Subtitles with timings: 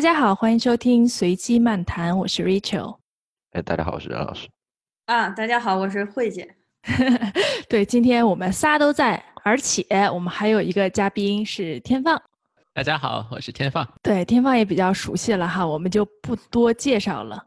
[0.00, 2.96] 大家好，欢迎收听随机漫谈，我是 Rachel。
[3.50, 4.48] 哎，大家好，我是任老师。
[5.04, 6.48] 啊，大家好，我是慧姐。
[7.68, 12.18] 对，今天我们仨都在，而且我们还有一个嘉宾是天放。
[12.72, 13.86] 大家好，我是天放。
[14.02, 17.38] 对，天放也比较熟悉了哈，我们就不多介绍了。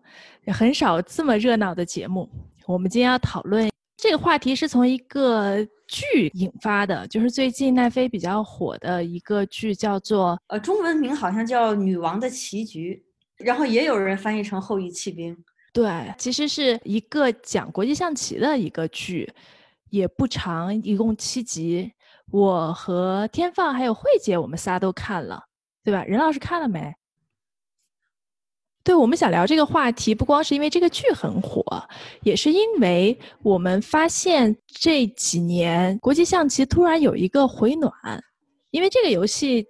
[0.45, 2.29] 也很少这么热闹的节目。
[2.67, 3.67] 我们今天要讨论
[3.97, 13.05] 这个话题，是从一个剧引发的，就是最近奈飞比较火的一个剧，叫做呃，中文名好像叫《女王的棋局》，
[13.45, 15.35] 然后也有人翻译成《后裔弃兵》。
[15.71, 19.31] 对，其实是一个讲国际象棋的一个剧，
[19.91, 21.91] 也不长，一共七集。
[22.31, 25.43] 我和天放还有慧姐，我们仨都看了，
[25.84, 26.03] 对吧？
[26.05, 26.91] 任老师看了没？
[28.83, 31.63] 对我们想聊这个话题，不光是因为这个剧很火，
[32.21, 37.91] 也是因为我们发现这几年国际象棋突然有一个回暖，
[38.71, 39.65] 因为这个游戏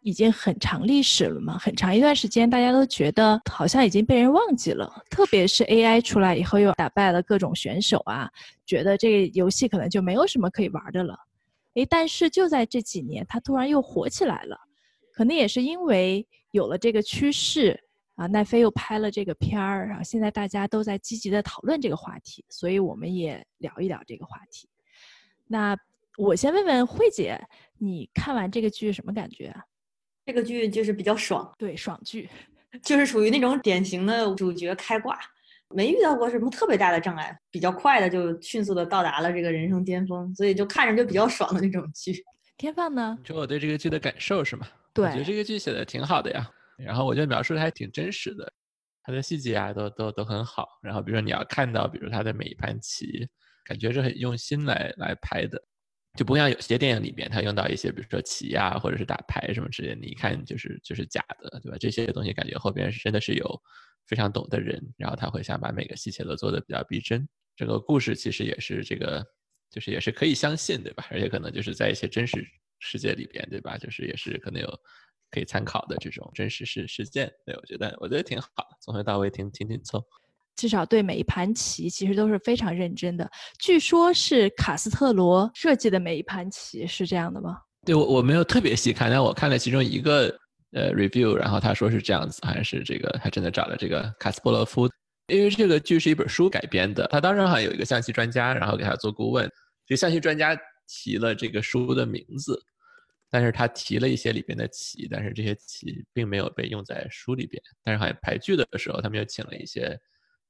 [0.00, 8.30] 已经很长历史了嘛，很长一段时间大家都觉得好像已经被人忘记了，特别是 AI 出来以后又打败了各种选手啊，
[8.64, 11.14] 觉得这个游戏可能就没有什么可以玩的了。
[11.74, 14.56] 诶，但是就在这几年，它突然又火起来了，
[15.12, 17.78] 可能也是因为有了这个趋势。
[18.16, 24.68] 啊，奈飞又拍了这个片儿，然后现在大家都在积极的讨论这个话题，所以我们也聊一聊这个话题。
[25.46, 25.76] 那
[26.16, 27.40] 我先问问慧姐，
[27.78, 29.60] 你看完这个剧什么感觉啊？
[30.24, 32.28] 这个剧就是比较爽，对，爽剧，
[32.82, 35.18] 就是属于那种典型的主角开挂，
[35.74, 42.24] 没遇到过什么特别大的障碍，比较快的就迅速的到达了这个人生巅峰，所以就看着就比较爽的那种剧。
[42.56, 43.18] 天放呢？
[43.20, 44.66] 你说我对这个剧的感受是吗？
[44.94, 46.48] 对，我觉得这个剧写的挺好的呀。
[46.78, 48.52] 然后我觉得描述的还挺真实的，
[49.02, 50.66] 它的细节啊都都都很好。
[50.82, 53.28] 然后比如说你要看到，比如它的每一盘棋，
[53.64, 55.62] 感觉是很用心来来拍的，
[56.16, 61.76] 就不像有些电影里边它用到一些比如说棋啊或者是打牌什么之类，你一看就是就是假的，对吧？
[61.78, 63.62] 这些东西感觉后边是真的是有
[64.06, 67.26] 非常懂的人，然后他会想把每个细节都做的比较逼真。
[67.56, 69.24] 整个故事其实也是这个，
[69.70, 71.06] 就是也是可以相信，对吧？
[71.10, 72.44] 而且可能就是在一些真实
[72.80, 73.78] 世界里边，对吧？
[73.78, 74.80] 就是也是可能有。
[75.34, 80.00] 可以参考的这种真实事事件，对我觉得我觉得挺好的，从头到尾挺挺紧凑。
[80.54, 83.28] 至少对每一盘棋其实都是非常认真的。
[83.58, 87.58] 据说是卡斯特罗设计的每一盘棋，是这样的吗？
[87.84, 90.28] 对我我没有特别细看，但我看了其中一个
[90.70, 94.88] 呃 review，然后他说是这样子，好像是这个他真的找了这个卡斯波罗夫，
[95.26, 99.50] 因为这个剧是一本书改编的，他当时好像有一个象棋专家，然后给他做顾问，
[99.86, 100.56] 这象棋专家
[100.86, 102.56] 提了这个书的名字。
[103.34, 107.60] 但是他提了一些里边的棋，但是这些棋并没有被用在书里边。
[107.82, 110.00] 但是好像排剧的时候，他们又请了一些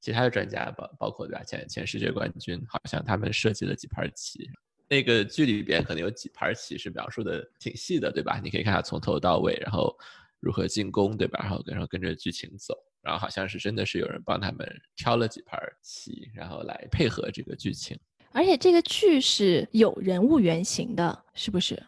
[0.02, 1.42] 其他的专家，包包括对吧？
[1.42, 4.50] 前前世界冠军，好像他们设计了几盘棋。
[4.86, 8.38] 那个剧里边可能有几盘棋是描述的挺细的，对吧？
[8.44, 9.96] 你可以看他从头到尾，然后
[10.38, 11.40] 如何进攻，对吧？
[11.40, 17.98] 然后然后跟着剧情走，然后好像是真的是有人帮他们挑了几盘棋，然后来配合这个剧情。
[18.32, 21.82] 而且这个剧是有人物原型的，是不是？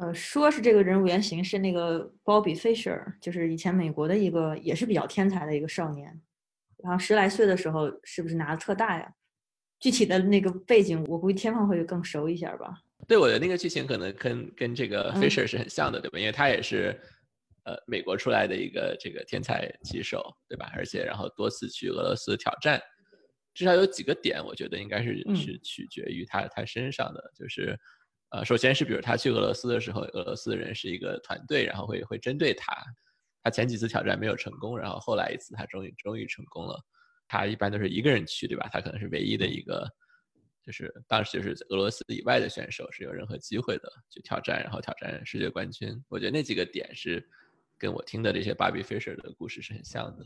[0.00, 6.22] 呃，说是这个人物原型是那个 Bobby Fischer，就是以前美国的一个也是比较天才的一个少年，
[6.84, 9.12] 然后十来岁的时候是不是拿的特大呀？
[9.80, 12.80] 具体的那个背景，我估计天放会更熟一下吧。
[13.08, 16.16] 对，我的那个剧情可能跟跟这个 Fischer 是很像的，对吧？
[16.16, 16.96] 因为他也是
[17.64, 20.70] 呃美国出来的一个这个天才棋手，对吧？
[20.76, 22.80] 而且然后多次去俄罗斯挑战，
[23.52, 27.76] 至少有几个点，我觉得应该是是取决于他他身上的，就是。
[28.30, 32.74] 呃，首先是比如他去俄罗斯的时候，俄罗斯的人是一个团队，然后会会针对他。
[33.42, 36.78] 他前几次挑战没有成功，然后后来一次他终于终于成功了。
[37.26, 38.68] 他一般都是一个人去，对吧？
[38.72, 39.88] 他可能是唯一的一个，
[40.66, 45.88] 就是当时就是俄罗斯以外的选手是有任何机会的去挑战，然后挑战世界冠军。
[46.08, 47.26] 我觉得那几个点是
[47.78, 50.24] 跟我听的这些 Bobby Fisher 的故事是很像的。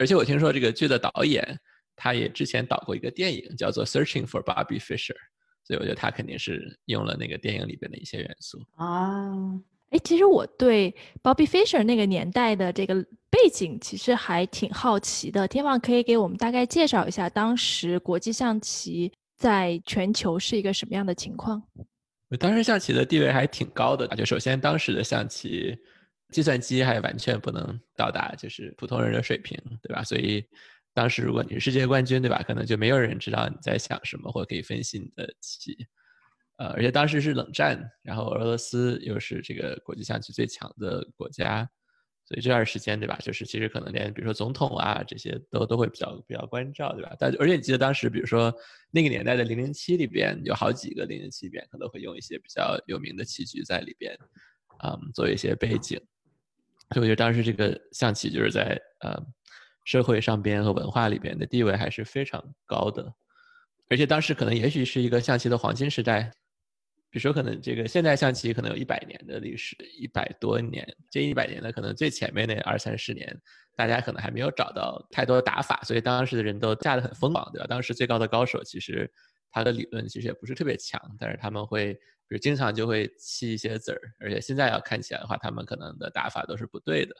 [0.00, 1.60] 而且我听说这个剧的导演
[1.94, 5.14] 他也之前导过一个电影，叫做《Searching for Bobby Fisher》。
[5.66, 9.32] 所以我觉得他肯定是用了那个电影里边的一些元素啊。
[9.90, 12.94] 哎，其实我对 Bobby Fischer 那个年代的这个
[13.30, 15.48] 背景其实还挺好奇的。
[15.48, 21.62] 天放可以给我们大概介绍一下当时国际象棋在全球是一个什么样的情况？
[22.38, 25.76] 当时象棋的地位还挺高的，就首先当时的象棋
[26.30, 30.02] 计算机还完全不能到达就是普通人的水平，对吧？
[30.02, 30.44] 所以。
[30.94, 32.42] 当时如果你是世界冠军，对吧？
[32.46, 35.76] 可能就没有人知道你在想什么，或者可以分析你的棋。
[36.56, 41.68] 呃，而且当时是冷战，然后俄罗斯又是这个国际象棋最强的国家，
[42.26, 43.18] 所以这段时间，对吧？
[43.20, 47.12] 就是其实可能连比如说总统啊这些都都会比较比较关照，对吧？
[47.18, 48.54] 但而且你记得当时，比如说
[48.92, 54.16] 那个年代的零零七里边有好几个零零七里边可能会用一些比较有名的棋局在里边，
[54.84, 56.00] 嗯，做一些背景。
[56.90, 59.20] 所以我觉得当时这个象棋就是在呃
[59.84, 63.14] 社会上边和文化里边的地位还是非常高的，
[63.88, 66.32] 而且当时可能也许是一个象棋的黄金时代。
[67.10, 73.40] 比如说，可能这个现代象棋可能有一百年的历史，一百多年，这一百年的，可能最前面那二三十年，
[73.76, 77.68] 大家可能还没有找到太多的打法，所以当时的人都下得很疯狂，对吧？
[77.68, 79.08] 当时最高的高手其实
[79.52, 82.00] 他的理论其实也不是特别强，但是他们会，比
[82.30, 87.14] 如经常就会弃一些子儿，而且现在要看起来的话，他们可能的打法都是不对的。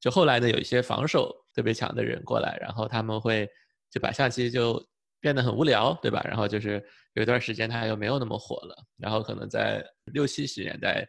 [0.00, 3.48] 就后来呢，有一些防守特别强的人过来，然后他们会
[3.90, 4.84] 就把象棋就。
[5.18, 6.22] 变得很无聊，对吧？
[6.24, 6.80] 然后就是
[7.14, 8.76] 有一段时间，它又没有那么火了。
[8.96, 11.08] 然后可能在六七十年代，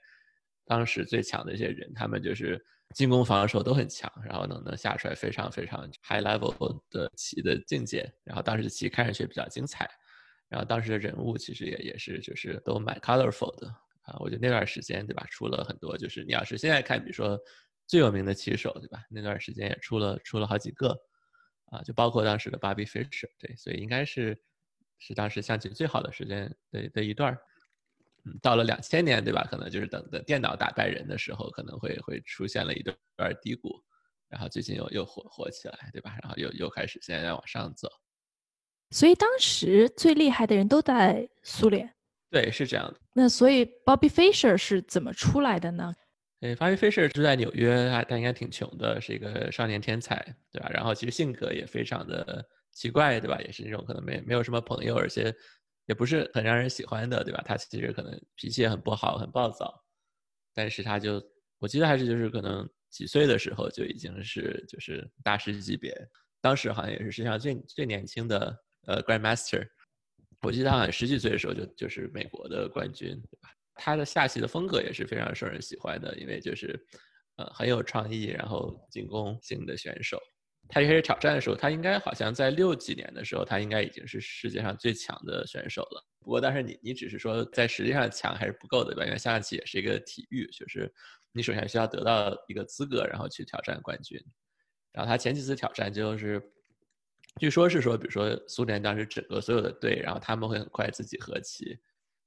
[0.66, 2.60] 当时最强的一些人，他们就是
[2.96, 8.12] 进攻、防守都很强，然后能能下出来非常非常 high level 的棋的境界。
[8.24, 9.88] 然后当时的棋看上去比较精彩，
[10.48, 13.68] 然后当时的人物其实也也是就是都蛮 colorful 的
[14.04, 14.16] 啊。
[14.20, 15.28] 我觉得那段时间，对吧？
[15.30, 17.38] 出了很多，就是你要是现在看，比如说
[17.88, 19.04] 最有名的棋手，对吧？
[19.10, 20.96] 那段时间也出了出了好几个。
[21.70, 24.42] 啊，就包括当时的 Bobby Fischer，对，所以应该是
[25.00, 27.42] 是当时象棋最好的时间的的一段儿。
[28.24, 29.46] 嗯，到了两千年，对吧？
[29.52, 33.84] 可能就是等等电脑打败人的时候，可能会会出现了一段段低谷，
[34.30, 36.18] 然后最近又又火火起来，对吧？
[36.24, 37.90] 然后又又开始现在往上走。
[38.92, 41.94] 所以当时最厉害的人都在苏联。
[42.30, 42.98] 对，是这样的。
[43.12, 45.94] 那所以 Bobby Fischer 是怎么出来的呢？
[46.42, 50.16] 哎，巴比菲舍住在纽约，他他应该挺穷的，是一个少年天才，
[50.52, 50.70] 对吧？
[50.72, 53.40] 然后其实性格也非常的奇怪，对吧？
[53.42, 55.36] 也是那种可能没没有什么朋友，而且
[55.88, 57.42] 也不是很让人喜欢的，对吧？
[57.44, 59.74] 他其实可能脾气也很不好，很暴躁。
[60.54, 61.20] 但是他就，
[61.58, 65.92] 我记得还是就是可能几岁的时候就已经是就是大师级别，
[66.40, 68.56] 当时好像也是世界上最最年轻的
[68.86, 69.68] 呃 Grandmaster。
[70.42, 73.50] 我记得他好像十几岁的时候就就是美国的冠军，对吧？
[73.78, 76.80] 他的下棋的风格也是非常受人喜欢的，因为就是，
[77.38, 80.20] 呃，很有创意，然后进攻型的选手。
[80.70, 86.06] 他一开始挑战的时候，他应该好像在六几年的时候，他应该已经是世界上最强的选手了。
[86.20, 89.06] 不过，但是你你只是说在实际上强还是不够的，吧？
[89.06, 90.94] 因为下棋也是一个体育，就是
[91.32, 94.20] 你首先需要得到一个资格，然后去挑战冠军。
[94.92, 96.42] 然后他前几次挑战就是，
[97.40, 101.78] 据说是说，比如说苏联当时整个所有的队，然后他们会很快自己和棋。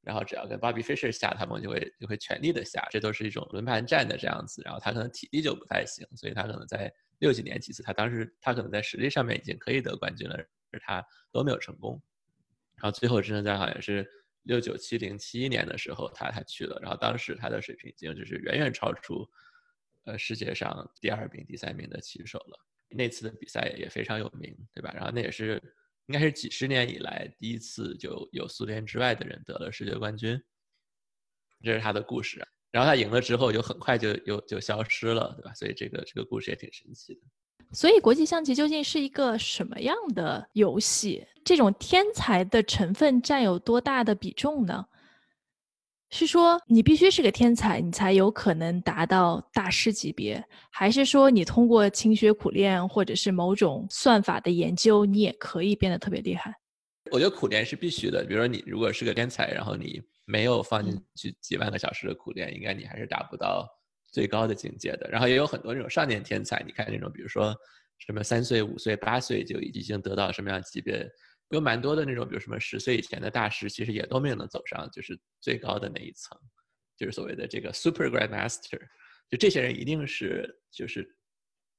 [0.02, 4.62] 然后只要跟 Bobby Fisher 下，他们就会就会全力的下，这都是一种轮盘战的这样子。
[4.64, 10.36] 然后他可能体力就不太行，所以他可能在六几年几次，他当时他可能在实力上面已经可以得冠军了，
[10.70, 12.00] 而他都没有成功。
[12.76, 14.08] 然后最后真的在好像是
[14.44, 19.28] 六九七零七一年的时候，他他去了，然后当时他的水平已经就是远远超出
[20.04, 22.58] 呃世界上第二名、第三名的棋手了。
[22.88, 24.90] 那次的比赛也非常有名，对吧？
[24.94, 25.62] 然后那也是。
[26.10, 30.42] 应该是几十年以来第一次就有苏联之外的人得了世界冠军，
[31.62, 32.44] 这是他的故事。
[32.72, 35.54] 然后他赢了之后，就很快就又就消失了，对吧？
[35.54, 37.20] 所以这个这个故事也挺神奇的。
[37.70, 41.24] 所以国际象棋究竟是一个什么样的游戏？
[41.44, 44.84] 这种天才的成分占有多大的比重呢？
[46.10, 56.52] 是说你必须是个天才，你才有可能达到大师级别，还是说你通过勤学苦练或者是某种算法的研究，你也可以变得特别厉害？
[57.12, 58.24] 我觉得苦练是必须的。
[58.24, 63.64] 比如说你如果是个天才，然后你没有放进去几万个小时的苦练，应该你还是达不到
[64.08, 65.08] 最高的境界的。
[65.10, 67.54] 然后也有很多那种少年天才，你看那种比如说
[68.04, 71.08] 什么三岁、五岁、八岁就已经得到什么样级别。
[71.50, 76.38] 有蛮多的那种，比如什么十岁以前的大师，其实也都没有能走上就是最高的那一层，
[76.96, 78.80] 就是所谓的这个 Super Grandmaster。
[79.28, 81.04] 就这些人一定是就是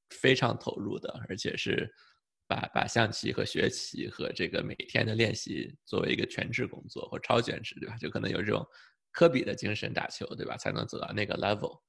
[0.10, 1.90] 非常投入的，而且是
[2.48, 7.96] 把把象棋和学棋和这个每天的练习作为一个全职工作或超全职，对吧？
[7.96, 8.66] 就可能有这种
[9.13, 10.58] 科比的精神打球，对吧？
[10.58, 11.80] 才能走到那个 level。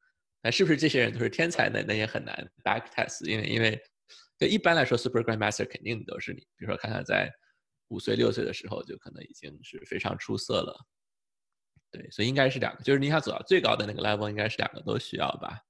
[0.40, 1.82] 那是不是这些人都是天才呢？
[1.84, 3.80] 那也很难 back test，因为因为
[4.38, 7.28] 对一般来说，Super Grandmaster 肯定都是你，比如说看看在。
[7.92, 10.74] 五岁六岁的时候就可能已经是非常出色了，
[11.90, 15.60] 对，所以应该是两个，就是你想走到最高的那个 level，应该是两个都需要吧。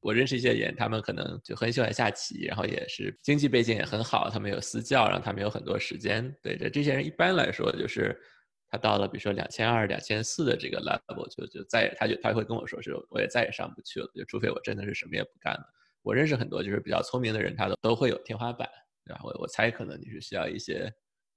[0.00, 6.36] 我认识一些人，他们可能就很喜欢下棋，然后也是经济背景也很好，他们有私教，让他们有很多时间。
[6.42, 8.20] 对，这这些人一般来说就是
[8.68, 15.64] 他到了比如说两千二、两千四的这个 level，就就再也他就他会跟我说是我也再也上不去了，就除非我真的是什么也不干了。
[16.02, 18.68] 我认识很多就是比较聪明的人，他都都会有天花板，
[19.04, 19.20] 对吧？
[19.22, 20.92] 我我猜可能你是需要一些。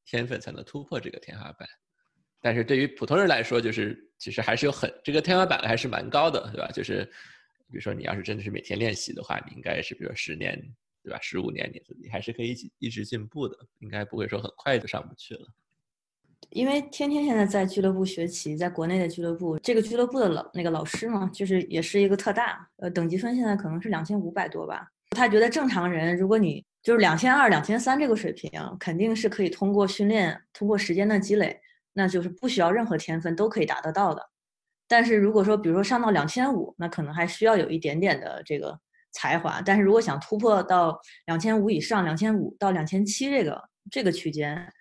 [0.05, 1.67] 天分才能突破这个天花板，
[2.41, 6.69] 但是对于普通人来说，就是其实还是有很这个天花板还是蛮高的，对吧？
[6.71, 7.03] 就是
[7.67, 10.61] 比如说你要是真的是每天练习的话，你应该是比如十年，
[11.03, 11.19] 对吧？
[11.21, 15.47] 十五年你你还是可以一直一直进步的，应该不会说很快就上不去了。
[16.51, 24.87] 因为天天现在在俱乐部学棋，在国内的俱乐部，这个俱乐部的老那个老师嘛，就是也是一个特大，呃，等级分现在可能是两千五百多吧。
[25.09, 31.59] 他觉得正常人，如果你就是两千二、两千三这个水平，肯定是可以通过训练、通过时间的积累，
[31.93, 34.23] 那就是不需要任何天分都可以达得到的。
[34.87, 38.79] 但是如果说，比如说上到两千五，那可能还需要有一点点的这个
[39.11, 39.59] 才华。
[39.61, 44.71] 但是如果想突破到两千五以上，两千五到两千七这个这个区间，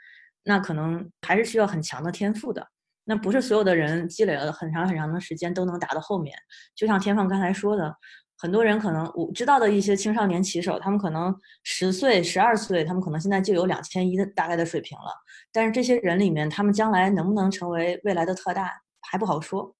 [0.42, 2.68] 那可能还是需要很强的天赋的。
[3.04, 6.36] 那不是所有的人积累了很长很长的时间都能达到后面。
[6.74, 7.96] 就像天放刚才说的，
[8.36, 15.04] 很多人可能我知道的一些青少年棋手，他们可能十岁、十二岁，他们可能现在就有两千一的大概的水平了。
[15.52, 19.74] 但是这些人里面，他们将来能不能成为未来的特大还不好说。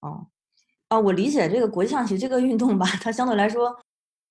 [0.00, 0.26] 哦，
[0.88, 3.74] 啊，我理解这个国际象棋这个运动吧，它相对来说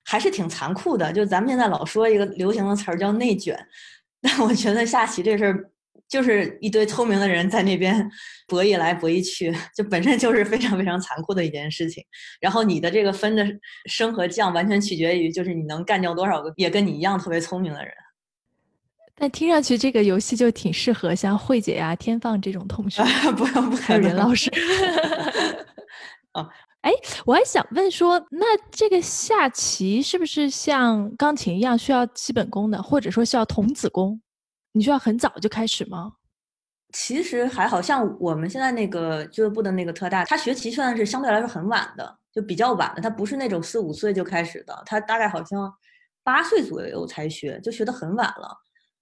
[0.04, 1.12] 还是挺残酷的。
[1.14, 3.58] 就咱们现在老说一个流行的词儿叫内卷，
[4.22, 5.72] 但我觉得下棋这事儿
[6.10, 8.10] 就是一堆聪明的人在那边
[8.48, 12.04] 博弈来博弈去，就本身就是非常非常残酷的一件事情。
[12.42, 13.46] 然后你的这个分的
[13.86, 17.94] 升和降，完全取决于就是你能干掉多少个也跟你一样特别聪明的人。
[19.22, 23.04] 但听上去这个游戏就挺适合像慧姐呀、天放这种同学，
[23.38, 24.50] 不用不还有任老师。
[26.34, 26.50] 哦，
[26.82, 26.92] 哎，
[27.26, 34.22] 我还想问说，那这个下棋是不是像钢琴一样需要基本功的，或者说需要童子功？
[34.72, 36.14] 你需要很早就开始吗？
[36.92, 45.72] 其实还好像我们现在那个俱乐部的那个特大，他学棋算是相对来说很晚的，就比较晚的，他不是那种四五岁就开始的，他大概好像
[46.24, 48.58] 八岁左右才学，就学得很晚了。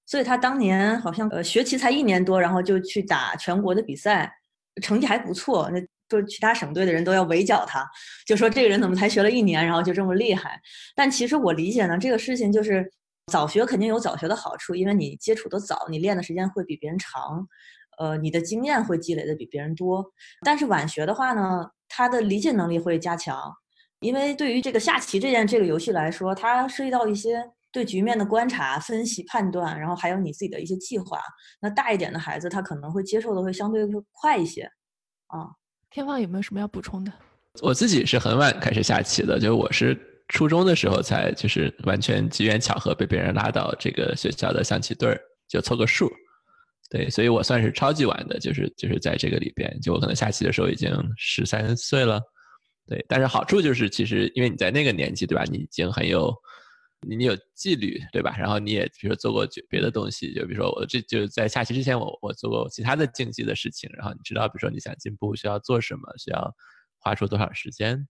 [0.06, 4.34] 所以他当年好像呃学棋才一年多，然后就去打全国的比赛，
[4.82, 5.70] 成绩还不错。
[5.72, 7.86] 那就其他省队的人都要围剿他，
[8.26, 10.60] 就说这个人怎么才学了一年，然后就这么厉害？
[10.96, 12.90] 但其实我理解呢，这个事情就是
[13.32, 17.48] 早学肯定有早学的好处，因为你接触的早，你练的时间会比别人长，
[18.00, 20.06] 呃，你的经验会积累的比别人多。
[20.42, 23.54] 但是晚学的话呢，他的理解能力会加强，
[24.00, 27.52] 因为对于这个下棋这件这个游戏来说，它涉及到一些。
[27.70, 31.20] 对局面的观察、分析、判断，然后还有你自己的一些计划。
[31.62, 34.64] 那大一点的孩子，他可能会接受的会相对会快一些。
[35.28, 35.52] 啊，
[35.92, 37.12] 天放有没有什么要补充的？
[37.62, 46.12] 我自己是很晚开始下棋的，就是我是初中的时候才，就是完全机缘巧合被别人拉到这个学校的象棋队儿，就凑个数。
[46.90, 52.22] 对，所以我算是超级晚的，就是就是在这个里边，就我可能下棋的时候已经十三岁了。
[52.88, 55.44] 对，但是好处就是，其实因为你在那个年纪，对吧？
[55.52, 56.34] 你已经很有。
[57.08, 58.36] 你你有纪律对吧？
[58.40, 63.88] 然后你也比如说做过别的东西，就比如说我这就在下棋之前，我我做过其他的竞技的事情。
[63.94, 66.52] 然后你知道，比如说你想进步需要做什么，需要
[66.98, 68.08] 花出多少时间。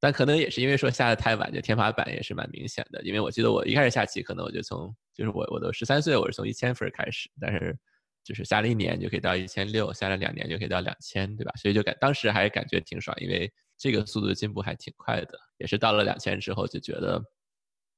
[0.00, 3.02] 但可能也是因为说下的太晚，就天花板也是蛮明显的。
[3.02, 7.78] 因为我记得我一开始下棋，可能我就从就是我我都十三岁，我是从一千分开始，但是
[8.24, 11.52] 就是下了一年就可以到一千六，下了两年就可以到两千，对吧？
[11.56, 15.38] 所以就感当时还感觉挺爽，因为这个速度进步还挺快的。
[15.58, 17.22] 也是到了两千之后就觉得。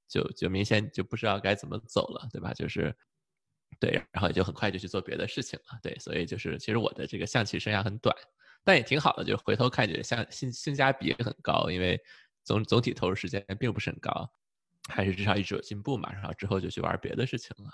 [0.08, 2.52] 就就明显就不知道该怎么走了，对吧？
[2.52, 2.94] 就是，
[3.80, 8.14] 对，然后也就很快就去做别的事情了，对，所以就是其实我的这个象棋生涯很短，
[8.64, 12.00] 但也挺好的，就回头看觉得像性性价比也很高，因为
[12.44, 14.28] 总总体投入时间并不是很高，
[14.88, 17.70] 还是至少一直有进步嘛，然后之后就去玩别的事情了，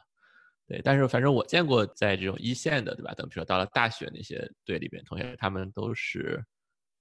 [0.67, 3.13] 对，但是反正我见过在这种一线的，对吧？
[3.15, 6.45] 等比如说到了大学那些队里边同学，他们都是。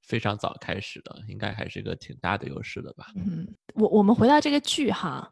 [0.04, 3.08] 非常早开始的，应该还是一个挺大的优势的吧。
[3.16, 5.30] 嗯，我我们回到这个剧哈，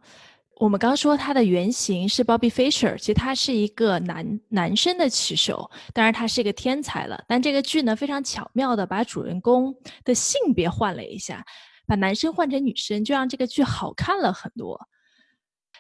[0.56, 7.24] 我们刚说它的原型是 Bobby Fischer，其实他是一个男男生的棋手，当然他是一个天才了。
[7.28, 11.46] 但这个剧呢，非常巧妙的把主人公的性别换了一下，
[11.86, 14.80] 把男生换成女生，就让这个剧好看了很多。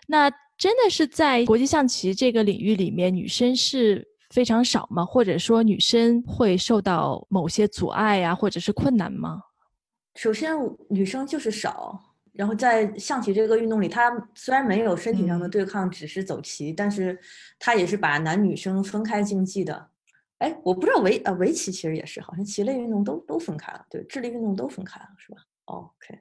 [0.07, 4.07] 那真的是在国际象棋这个领域里面，女生是。
[4.31, 5.05] 非常少吗？
[5.05, 9.39] 或者说女生会受到某些阻碍呀，或者是困难吗？
[10.15, 10.53] 首先，
[10.89, 12.14] 女生就是少。
[12.35, 17.17] 然后在象棋这个运动里，它虽然没有身体上的对抗，只是走棋，但是
[17.57, 19.89] 它也是把男女生分开竞技的。
[20.39, 26.19] 哎，我不知道围呃围棋其实也是，好像棋类运动都都分开了，对，智力运动都分开了，是吧？OK，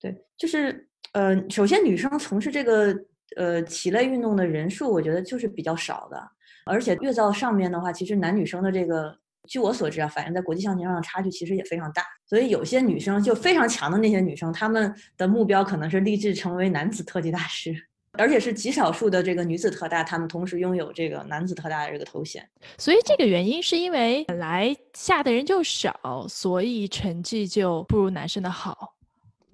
[0.00, 2.98] 对，就是呃，首先女生从事这个
[3.36, 6.30] 呃棋类运动的人数，我觉得就是比较少的。
[6.64, 9.16] 而且越到上面的话，其实男女生的这个，
[9.50, 12.04] 据我所知啊，反映在国际象棋上的差距其实也非常大。
[12.24, 17.74] 所以有些女生就非常强的那些女生，她们的目标可能是立志成为男子特级大师，
[18.12, 22.48] 而且是极少数的这个女子特大，她们同时拥有这个男子特大的这个头衔。
[22.78, 28.94] 所以这个原因是因为本来下的人就少，所以成绩就不如男生的好。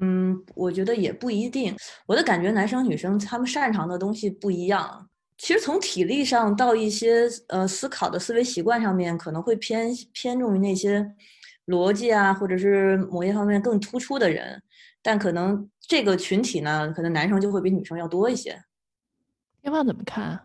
[0.01, 1.75] 嗯，我觉得也不一定。
[2.05, 5.09] 我的感觉，男生女生他们擅长的东西不一样。
[5.39, 11.07] 其实从体力上到一些呃思考的思维习惯上面，可能会偏偏重于那些
[11.67, 14.63] 逻辑啊，或者是某些方面更突出的人。
[15.03, 18.61] 但可能这个群体呢，可能男生就会比女生要多一些。
[19.63, 20.41] 天放怎么看？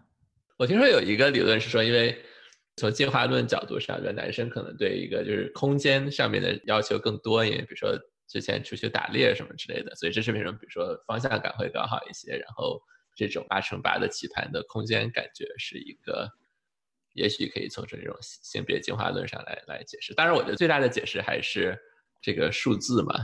[0.58, 2.22] 我听说有一个理论是说，因为
[2.76, 10.52] 从进化论角度上，就男生可能对一个就是空间上面的要求更多，因为比如说之前出去打猎什么之类的，所以这是为什么？
[10.54, 12.80] 比如说方向感会更好一些，然后
[13.16, 16.30] 这种八乘八的棋盘的空间感觉是一个，
[17.14, 20.14] 也许可以从这种性别进化论上来来解释。
[20.14, 21.78] 当然，我觉得最大的解释还是
[22.22, 23.16] 这个数字嘛。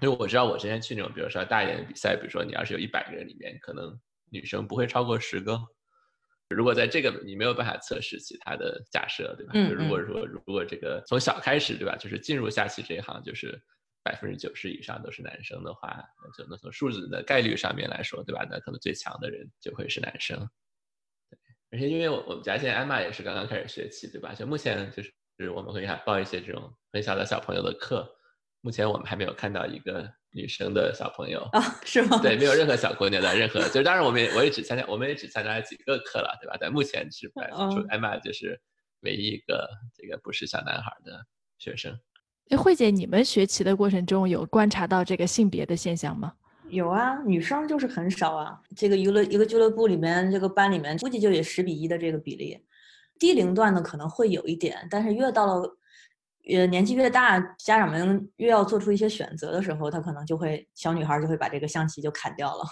[0.00, 3.98] 因为我知道，我之前去那种，比如说大一点的比赛，比如说你要是有一百个人里面，可能
[4.30, 5.58] 女生不会超过十个。
[6.50, 9.54] 如果在这个你没有办法测试其他的假设，对吧？
[9.54, 11.96] 就如果说如果这个从小开始，对吧？
[11.96, 13.60] 就是进入下棋这一行，就是
[14.08, 18.46] 百分之九十以上都是男生的话，那就那从数字的概率上面来说，对吧？
[18.50, 20.38] 那可能最强的人就会是男生。
[21.28, 21.38] 对，
[21.70, 24.32] 而且因为我我们家现在艾玛也是刚刚开始学棋，对吧？
[24.32, 28.10] 就目前就是我们会给他报一些这种很小的小朋友的课。
[28.62, 32.18] 目前我们还没有看到一个女生的小朋友啊，是吗？
[32.22, 36.56] 对，没有任何小姑娘的任何，就是当然我们也我也只参加，我们也只参加了几个课了，对吧？
[36.58, 38.58] 但目前是就艾玛就是
[39.00, 41.24] 唯一一个这个不是小男孩的
[41.58, 41.92] 学生。
[42.50, 46.32] 哎，慧姐，你们学棋的过程中有观察到这个性别的现象吗？
[46.68, 48.60] 有啊，女生就是很少啊。
[48.76, 52.58] 这个娱乐一个俱乐部里面，这个班里面估计就有十比一的这个比例。
[53.18, 55.74] 低龄段的可能会有一点，但是越到了。
[56.50, 62.64] 呃，年纪越大，家长们越要做出一些选择的时候，他可能就会小女孩就会把这个象棋就砍掉了。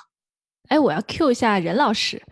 [0.68, 2.22] 哎，我要 Q 一下任老师，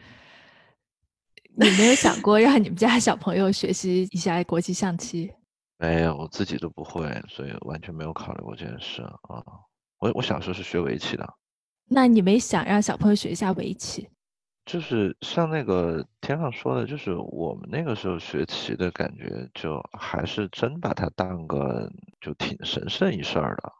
[1.54, 5.32] 你没有想过让你们家小朋友学习一下国际象棋？
[5.84, 9.44] 没有，我自己都不会，所以完全没有考虑过这件事啊。
[9.98, 11.34] 我我小时候是学围棋的。
[11.86, 14.08] 那你没想让小朋友学一下围棋？
[14.64, 23.72] 就是像那个天上说的，就是我们那个时候学棋的感觉，就还是真把它当个就挺神圣一事儿的，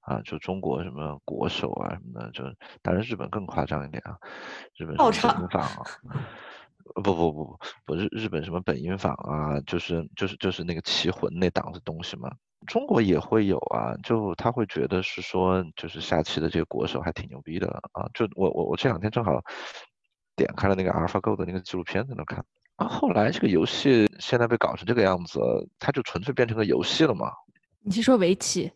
[0.00, 2.42] 啊，就中国什么国手啊什么的，就
[2.80, 4.16] 当然日本更夸张一点啊，
[4.78, 5.84] 日本什么本因坊啊，
[6.94, 12.30] 不不不不不日日本什么本因坊啊，就是就是就是那个棋魂那档子东西嘛。
[12.66, 18.08] 中国也会有啊，就他会觉得是说，就是下棋的这个国手还挺牛逼的啊。
[18.14, 19.38] 就我我我这两天正好
[20.34, 22.44] 点开了那个 AlphaGo 的那个纪录片在那看，
[22.76, 25.40] 啊，后来这个游戏现在被搞成这个样子，
[25.78, 27.30] 它就纯粹变成个游戏了嘛？
[27.82, 28.72] 你是说围棋？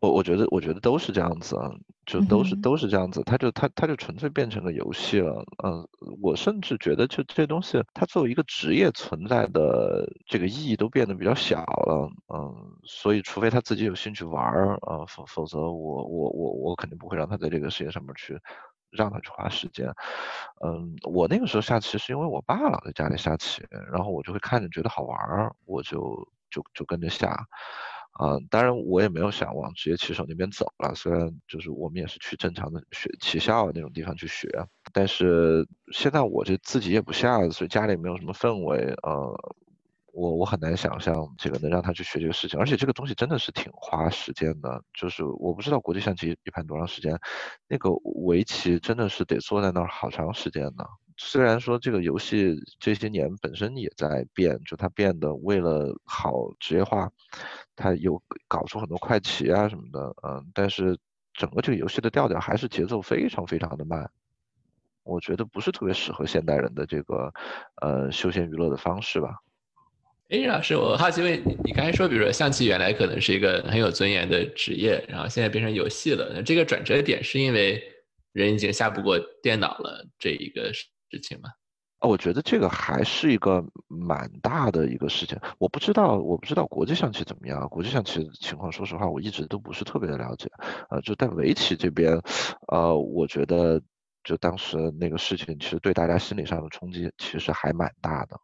[0.00, 1.70] 我我觉得我觉得都是这样子啊，
[2.04, 5.42] 就都是都是这样子，它就它它就纯粹变成个游戏了。
[5.64, 5.88] 嗯，
[6.22, 12.10] 我甚至觉得就这东西，它作为一个职业存在的这个意义都变得比较小了。
[12.28, 12.54] 嗯，
[12.84, 18.38] 所以除非他自己有兴趣玩儿啊，否否则我我我我肯定不会让他在这个事业上面去
[18.90, 19.88] 让他去花时间。
[20.62, 27.46] 嗯，我那个时候下棋是因为我爸老在家里下棋，然后我就会看着觉得好玩儿，我就就就跟着下。
[28.18, 30.94] 啊，当然我也没有想往职业棋手那边走了。
[30.94, 34.48] 虽然就是我们也是去正常的学棋校那种地方去学，
[34.92, 38.94] 但是现在我这自己也不下，所以家里没有什么氛围。
[39.02, 39.54] 呃，
[40.12, 44.82] 我我很难想象这个能让他去学这个事情，而且这个东西真的是挺花时间的。
[44.98, 47.18] 就是我不知道国际象棋一盘多长时间，
[47.68, 47.90] 那个
[48.24, 50.84] 围棋真的是得坐在那儿好长时间呢。
[51.18, 57.10] 虽然说这个游戏这些年本身也在变，就它变得为了好职业化，
[57.76, 60.98] 它有搞出很多快棋啊什么的，嗯，但是
[61.34, 64.10] 整个这个游戏的调调还是节奏非常非常的慢，
[65.04, 67.32] 我觉得不是特别适合现代人的这个
[67.82, 69.36] 呃休闲娱乐的方式吧。
[70.30, 77.82] 哎，老师，我好奇问你，你刚才说，比如说象棋原来可能是一个很有尊严的职业，然后现在变成游戏了，那这个转折点是因为
[78.32, 80.72] 人已经下不过电脑了这一个？
[81.08, 81.48] 事情吗？
[82.00, 85.38] 啊我觉得这个还是一个蛮大的一个事情。
[85.58, 87.66] 我不知道，我不知道国际象棋怎么样。
[87.68, 90.50] 国际象棋情况，说实话，我一直都不是特别的了解。
[90.90, 92.20] 呃，就但围棋这边，
[92.68, 93.80] 呃，我觉得
[94.24, 98.38] 就当时那个事情，其实对大家心理上的冲击其实还蛮大的。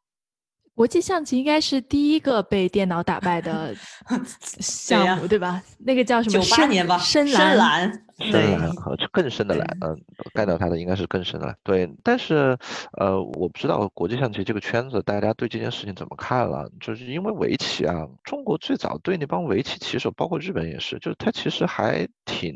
[0.75, 3.75] 国际象棋应该是第一个被电脑打败的
[4.61, 5.63] 项目，对吧？
[5.79, 6.43] 那个叫什么？
[6.43, 8.03] 九八年吧，深蓝。
[8.19, 10.01] 深蓝和更深的蓝，嗯，
[10.33, 11.57] 干掉他的应该是更深的蓝。
[11.65, 12.57] 对，但是，
[12.93, 16.71] 呃，我不知道国际象棋这个圈子大家对这件事情怎么看了？
[16.81, 22.55] 就是因为围棋啊，中国最早对那帮围棋棋手，包括日本也是，就是他其实还挺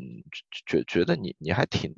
[0.65, 1.93] 觉觉得你你还挺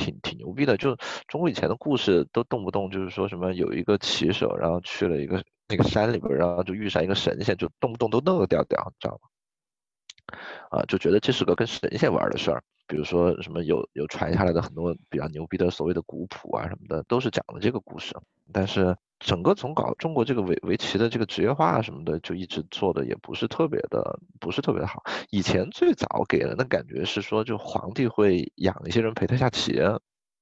[0.00, 0.76] 挺挺牛逼的。
[0.76, 0.96] 就
[1.28, 9.28] 中国以前的故事都动不动就是说什么有一个骑手，然后去了一个那个山里边，然后就遇上一个神仙，就动不动都那个调调，知道吗？
[10.70, 12.62] 啊，就觉得这是个跟神仙玩的事儿。
[12.86, 18.16] 比如说什么有有传下来的很多比较牛逼的所谓的古谱啊什么的，都是讲的这个故事。
[18.52, 25.02] 但是整个从搞中国这个围围棋的这个职业化什么的，就一直做的也不是特别的，不是特别的好。
[25.30, 29.78] 以前最早给人的感觉是说，就皇帝会养一些人陪他下棋，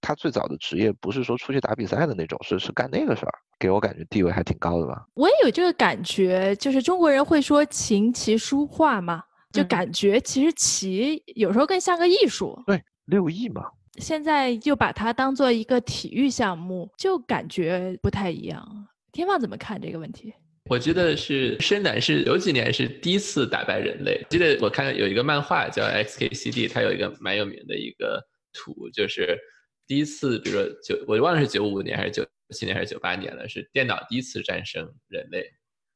[0.01, 5.05] 他最早的职业不是说出去打比赛的那种，是是干那个事儿，给我感觉地位还挺高的吧。
[5.15, 12.57] 我也有这个感觉，就是中国人会说琴棋书画嘛，就感觉其实棋有时候更像个艺术。
[12.65, 13.65] 对，六艺嘛。
[13.99, 18.89] 现在就把它当做一个体育项目，就感觉不太一样。
[19.13, 20.33] 天放怎么看这个问题？
[20.71, 24.25] 我记得是深蓝是有几年是第一次打败人类。
[24.29, 29.39] 记得我看有一个漫画叫 XKCD，它有一个蛮有名的一个图，就是
[29.87, 35.45] 第一次，比如说九，我忘了是九五年还是九七年还是九八年了，是电脑第一次战胜人类，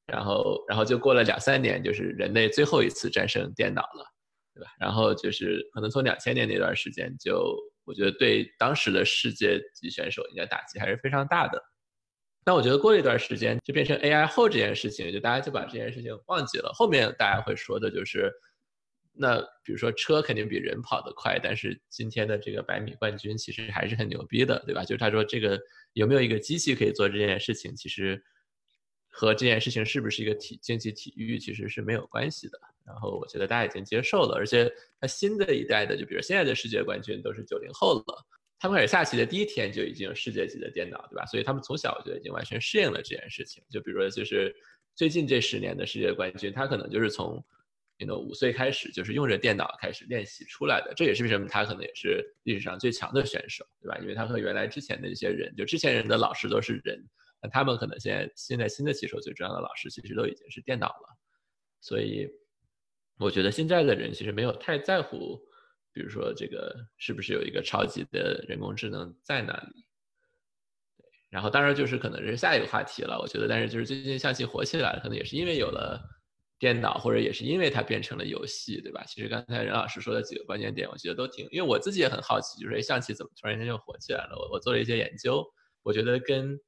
[0.07, 4.05] 然后然后就过了两三年，就是人类最后一次战胜电脑了，
[4.55, 4.71] 对吧？
[4.81, 7.55] 然后就是可能从两千年那段时间就。
[7.93, 11.63] 我觉得对当时的世界级选手应该打击还是非常大的。
[12.43, 16.73] 但我觉得过了一段时间，就变成 AI 后这件事情，就大家就把这件事情忘记了。
[16.75, 18.33] 后面大家会说的就是，
[19.13, 24.83] 那比如说车肯定比人跑得快，但是今天的这个百米冠军其实还是很牛逼的，对吧？
[24.83, 25.61] 就是他说这个
[25.93, 28.25] 有没有一个机器可以做这件事情，其实
[29.09, 32.59] 和这件事情是不是一个体竞技体育其实是没有关系的。
[32.85, 38.27] 然后我觉得大家已经接受了，而且他新的一代的，就比如现在的世界冠军都是九零后了，
[38.59, 41.25] 他们开始下棋的第一天就已经有世界级的电脑，对吧？
[41.27, 43.63] 所以他们从小我觉得已经完全适应了这件事情。
[43.71, 44.55] 就比如说，就是
[44.95, 47.45] 最近这十年的世界冠军，他可能就是从
[47.99, 53.97] 你五岁开始就是用着电脑开始练习出来的，这也是为什么他可能也是历史上最强的选手，对吧？
[54.01, 57.01] 因为他和原来之前的一些人，就之前人的老师都是人，
[57.41, 61.17] 那他们可能现在现在新的棋手最重要的老师其实都已经是电脑了，
[61.81, 62.29] 所以。
[63.19, 65.39] 我觉得现在的人其实没有太在乎，
[65.93, 69.85] 比如说这个是不是有一个超级的人工智能在那里。
[71.31, 73.19] 然后当然就是可能是下一个话题了。
[73.21, 76.01] 我觉得，但是就是最近象棋火起来了，可能也是因为有了
[76.59, 79.05] 电脑，或者也是因为它变成了游戏，对吧？
[79.07, 84.37] 其实刚才任老师说的几个关键点，我觉得都挺，因为我自己也很好奇，就是象棋怎么突然间就火起来了？
[84.37, 85.45] 我我做了一些研究，
[85.83, 86.59] 我觉得跟。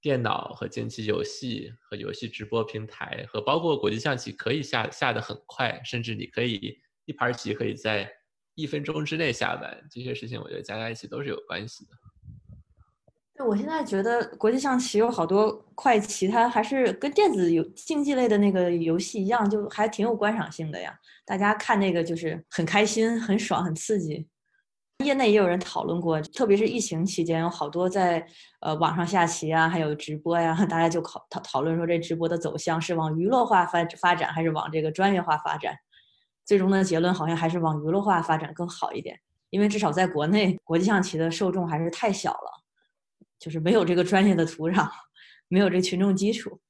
[0.00, 8.10] 电脑和竞技游戏和游戏直播平台和包括国际象棋可以下下的很快，甚至你可以一盘棋可以在
[8.54, 11.90] 一分钟之内下完，这些事情我觉得加在一起都是有关系的。
[13.34, 20.98] 对，我现在觉得国际象棋有好多快棋，它还是跟电子游竞技类的那个游戏一样，就还挺有观赏性的呀。
[21.24, 24.26] 大家看那个就是很开心、很爽、很刺激。
[25.04, 28.26] 业内也有人讨论过，特别是疫情期间，有好多在
[28.60, 35.74] 呃网上下棋啊，还有直播呀， 大家就讨讨讨论说，这直播的走向是往娱乐化发发展，还是往这个专业化发展？
[36.44, 39.18] 最终的结论好像还是往娱乐化发展更好一点，
[39.50, 42.64] 因为至少在国内，国际象棋的受众还是太小了，
[43.38, 44.88] 就是没有这个专业的土壤，
[45.48, 46.60] 没有这群众基础，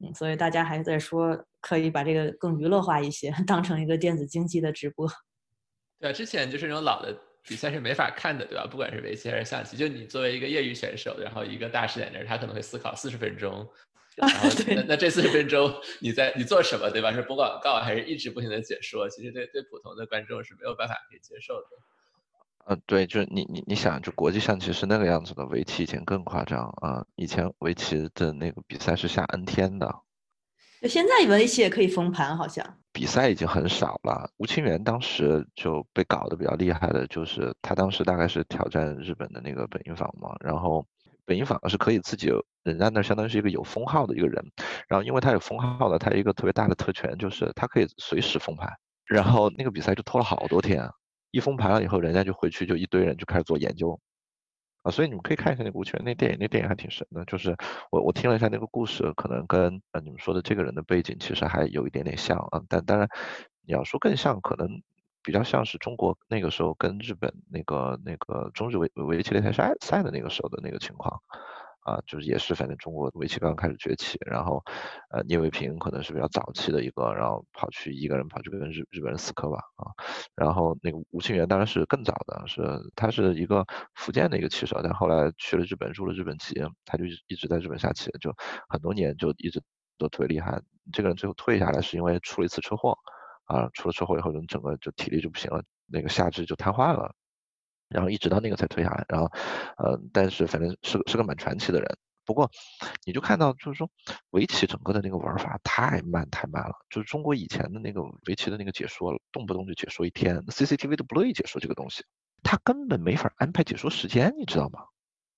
[0.00, 5.08] 嗯，所以大家还在说可以把这个更娱乐化一些， 当成一个电子竞技的直播。
[5.98, 7.16] 对，之前就是那种老的。
[7.46, 8.66] 比赛是没法看的，对吧？
[8.70, 13.68] 不管是围棋还是象棋，就你作为一个业余选手，然后一个大师在那儿，他可能会思考四十分钟，
[14.16, 17.12] 然后那那这四十分钟你在你做什么，对吧？
[17.12, 19.08] 是播广告还是一直不停的解说？
[19.08, 21.68] 其实对对普通的观众是没有办法可以接受的。
[22.64, 27.04] 呃，对，就是你你你想，就国际象棋是那个样子的，围棋以前更夸张啊！
[27.16, 29.92] 以前围棋的那个比赛是下 N 天的。
[30.82, 34.28] 就现在围棋也可以封盘，好像比赛已经很少了。
[34.38, 40.84] 吴清源当时就被搞得比较厉害的，就是他当时大概是挑战日本的那个本因坊嘛，然后
[41.24, 42.32] 本因坊是可以自己，
[42.64, 44.44] 人家那相当于是一个有封号的一个人，
[44.88, 48.68] 然后因为他有封号的，他一个特别大的特权，就是他可以随时封盘，
[49.06, 50.84] 然后那个比赛就拖了好多天，
[51.30, 53.96] 一封盘了以后，人家就回去就一堆人就开始做研究。
[54.82, 57.24] 啊，所以你们可以看一下那个吴权那电影，那电影还挺神的。
[57.24, 57.56] 就是
[57.90, 62.62] 我我听了一下那个故事，可能跟呃你们说的这个人的背景其实还有一点点像啊。
[62.68, 63.08] 但当然，
[63.66, 64.82] 你要说更像，可能
[65.22, 71.22] 比较像是中国那个时候跟日本那个那个中日围围棋擂台赛赛的那个时候的那个情况。
[71.82, 74.62] 啊，就是也是，反正中国围棋刚刚开始崛起，然后，
[75.10, 79.90] 呃，聂卫平可能是比较早期的一个，然后跑去一个人跑去跟日日本人死磕吧，啊，
[80.36, 82.62] 然后那个吴清源当然是更早的，是
[82.94, 88.32] 他是一个福建的一个棋手，但后来去了日本，入了日本棋，他就一直在日本下棋，就
[88.68, 89.60] 很多年就一直
[89.98, 90.60] 都特别厉害。
[90.92, 92.96] 这个人最后退下来是因为出了一次车祸，
[93.46, 97.14] 啊，出了车祸以后人整个就体力就不行了，那个下肢就瘫痪了。
[97.92, 99.30] 然后一直到那个才退下来，然后，
[99.78, 102.48] 呃，但是反正是是个蛮传奇的人不过，
[103.04, 103.90] 你就看到就是说，
[104.30, 106.74] 围棋整个的那个玩法太慢太慢了。
[106.88, 112.04] 就是中国以前的那个围棋的那个解说，动不动就解说一天，CCTV 都不乐意解说这个东西，
[112.44, 114.80] 他根本没法安排解说时间，你知道吗？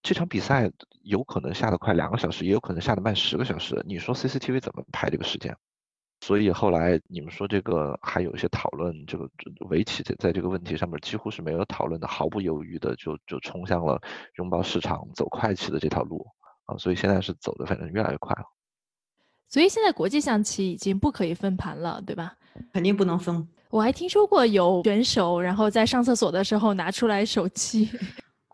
[0.03, 0.71] 这场比赛
[1.03, 5.57] 有可能下得快两个小时，也有可能下得慢十个小时，你说 CCTV 怎么排这个时间？
[6.27, 9.29] 所以后来你们说这个还有一些讨论，这个
[9.69, 14.01] 围棋在在这个问题上面几乎是没有讨论的，毫不犹豫的就就冲向了
[14.39, 16.27] 拥抱市场、走快棋的这条路
[16.65, 16.79] 啊！
[16.79, 18.47] 所以现在是走的反正越来越快了。
[19.51, 22.35] 所以现在国际象棋已经不可以分盘了，对吧？
[22.73, 23.47] 肯定不能分。
[23.69, 27.91] 我还听说过有选手，然后在上厕所的时候拿出来手机。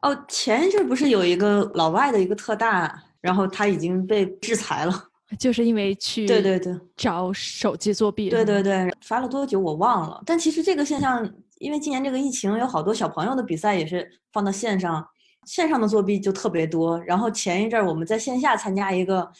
[0.03, 5.10] 哦，前一阵不是有一个老外的一个特大，然后他已经被制裁了。
[5.38, 10.23] 就是因为去对对对找手机作弊，对对对，罚了多久我忘了。
[10.27, 15.07] 但其实这个现象，因为今年这个疫情，有好多小朋友的比赛也是放到线上，
[15.47, 17.01] 线上的作弊就特别多。
[17.05, 19.31] 然后前一阵儿我们在线下参加一个，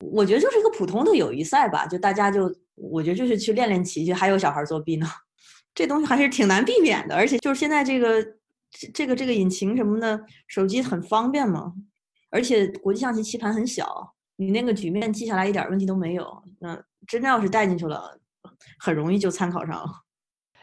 [0.00, 5.06] 我觉得就是一个普通的友谊赛吧，就大家就我觉得就是去练练棋去，还有小孩作弊呢，
[5.74, 7.14] 这东西还是挺难避免的。
[7.14, 8.22] 而且就是现在这个
[8.92, 11.72] 这个这个引擎什么的，手机很方便嘛，
[12.30, 14.14] 而且国际象棋棋盘很小。
[14.40, 18.18] 你那个局面记下来一点问题都没有，那真的要是带进去了，
[18.78, 19.86] 很容易就参考上了。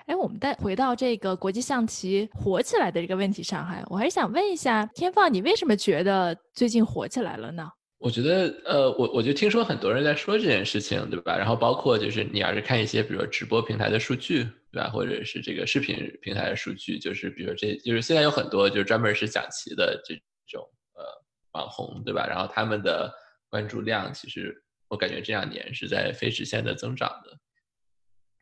[0.08, 7.70] 哎，我们再回到这个国际象棋火起来的这个问题上，哈，我还是想问一下天放，你为什么觉得最近火起来了呢？
[8.00, 11.38] 我觉得，呃，我我就听说很多人在说这件事情，对吧？
[11.38, 14.90] 然后包括就是你要是看一些，比如说直播平台的数据，对吧？
[14.90, 20.16] 或者是这个视频平台的数据，就是比如说这就是现在有很多就是专门是讲棋的这
[20.48, 21.04] 种呃
[21.52, 22.26] 网红，对吧？
[22.28, 23.14] 然后他们的。
[23.50, 27.38] 关注量其实我感觉这两年是在非直线的增长的，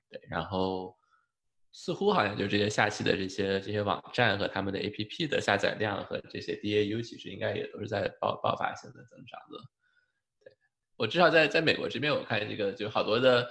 [0.10, 0.96] 对，然后
[1.72, 9.58] 似乎好像就这些下棋的这些这些网站和他们的 APP 的下载量和这些 DAU 其实应该也都是在爆爆发性的增长的。
[10.44, 10.54] 对
[10.96, 13.50] 我至少在在美国这边，我看这个就好多的，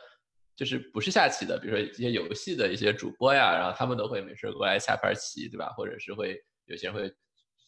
[0.56, 5.68] 就是不是下棋的，比如说一些游戏的一些主播呀，然后他们都会没事过来下盘棋，对吧？
[5.76, 7.12] 或者是会有些会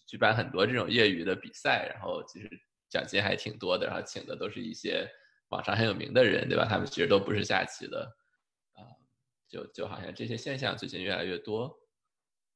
[0.06, 2.48] 举办很多这种业余的比赛，然后其实。
[2.88, 5.08] 奖金还挺多的，然后请的都是一些
[5.48, 6.66] 网上很有名的人，对吧？
[6.68, 8.00] 他们其实都不是下棋的，
[8.74, 8.82] 啊，
[9.48, 11.72] 就就好像这些现象最近越来越多，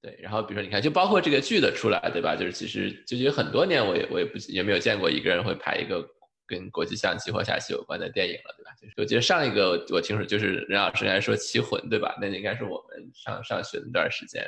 [0.01, 0.19] 对。
[0.21, 2.37] 然后比如说你看，就包括这个剧的出来，对吧？
[2.37, 6.05] 就是其实就有很多年，我也我也不也没有见过一个人会拍一个
[6.47, 8.73] 跟国际象棋或下棋有关的电影了，对吧？
[8.81, 12.17] 就是我记得上一个我听说就是任老师还说《棋魂》，对吧？
[12.21, 14.43] 那应该是我们上上学那段时间，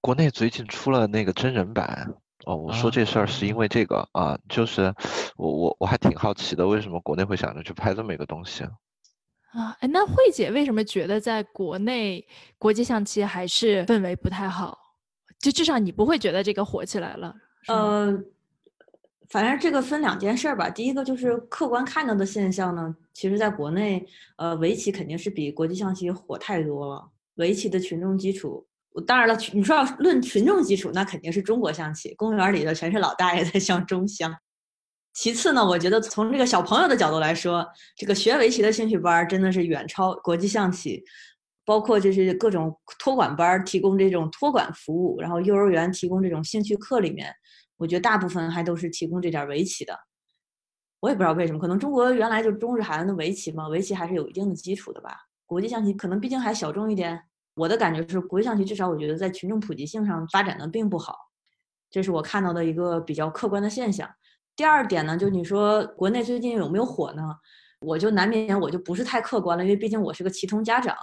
[0.00, 2.14] 国内最近出了那个真人版。
[2.46, 4.94] 哦，我说这事儿是因为这个啊，就是
[5.36, 9.76] 我我我还挺好奇的，为什么国内会想着去拍这么一个东西啊？
[9.80, 12.26] 哎，那慧姐为什么觉得在国内
[12.58, 14.78] 国际象棋还是氛围不太好？
[15.38, 17.34] 就至少你不会觉得这个火起来了？
[17.68, 18.12] 呃，
[19.28, 20.68] 反正这个分两件事儿吧。
[20.68, 27.10] 第一个就是客观看到的现象呢，其实在国内，呃，围棋肯定是比国际象棋火太多了。
[27.36, 28.66] 围棋的群众基础。
[29.00, 34.34] 当然了，你说要论群众基础，那肯定是中国象棋，公园里的全是老大爷在向中象。
[35.12, 41.02] 其次呢，我觉得从这个小朋友的角度来说，这个学围棋的兴趣班真的是远超国际象棋，
[41.64, 47.32] 包括就是各种托管班提供这种托管服务，然后幼儿园提供这种兴趣课里面，
[47.76, 49.96] 我觉得大部分还都是提供这点围棋的。
[51.00, 55.16] 我也不知道为什么，可能中国原来就中日韩的围棋嘛，围棋还是有一定的基础的吧。
[55.46, 57.22] 国际象棋可能毕竟还小众一点。
[57.54, 61.16] 我的感觉是，国际象棋至少我觉得在群众普及性上发展的并不好，
[61.90, 64.08] 这是我看到的一个比较客观的现象。
[64.56, 67.22] 第二点呢，就你说国内最近有没有火呢？
[67.80, 70.96] 我就难免我就不是太客观了，因为毕竟我是个棋童家长。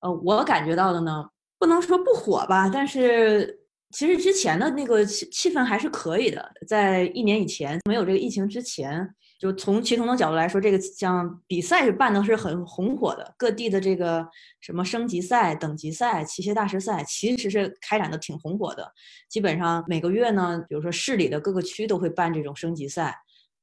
[0.00, 1.24] 呃，我感觉到的呢，
[1.58, 9.14] 不能说不火吧，但是其实之前的那个气气氛还是可以的，在一年以前没有这个疫情之前。
[9.44, 14.26] 就从齐同的角度来说，这个像比赛是办的是很红火的，各地的这个
[14.62, 18.90] 什么升级赛、等级赛、棋协大师赛，其实是开展的挺红火的。
[19.28, 23.14] 基本上每个月呢，比如说市里的各个区都会办这种升级赛，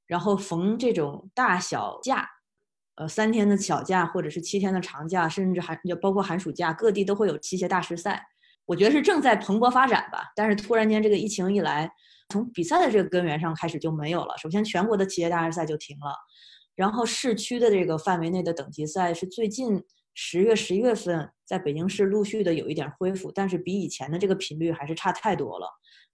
[0.05, 2.29] 然后逢这种大小假，
[2.93, 8.23] 呃，三天的小假或者是七天的长假，甚至还就包括寒暑假，各地都会有棋协大师赛。
[8.67, 10.31] 我觉得是正在蓬勃发展吧。
[10.35, 11.91] 但是突然间这个疫情一来。
[12.31, 14.33] 从比赛的这个根源上开始就没有了。
[14.37, 16.15] 首先，全国的企业大师赛就停了，
[16.75, 25.67] 然后市区的这个范围内的等级赛是最近十月、十一月份在北京市陆续的有一点恢复，但是比以前的这个频率还是差太多了，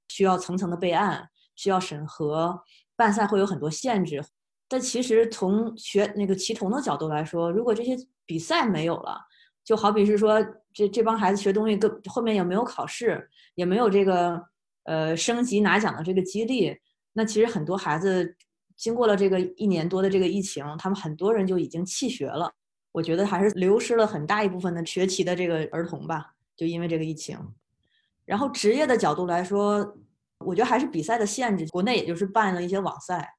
[0.08, 2.60] 需要层层的备案，需要审核，
[2.95, 4.21] 办赛会有很多限制。
[4.67, 9.17] 但其实从学那个棋童的角度来说，如果这些比赛没有了，
[9.63, 14.41] 就好比是说这这帮孩子学东西，跟后面也没有考试，也没有这个。
[14.88, 16.73] 呃，升级拿奖的这个激励，
[17.12, 18.36] 那其实很多孩子
[18.78, 22.50] 经过了这个一年多的这个疫情，他们很多人就已经弃学了。
[22.93, 27.38] 我觉得还是流失了很大一部分的学习的这个儿童吧，就因为这个疫情。
[28.23, 29.97] 然后职业的角度来说，
[30.45, 31.67] 我觉得还是比赛的限制。
[31.67, 33.30] 国内也就是办了一些网赛，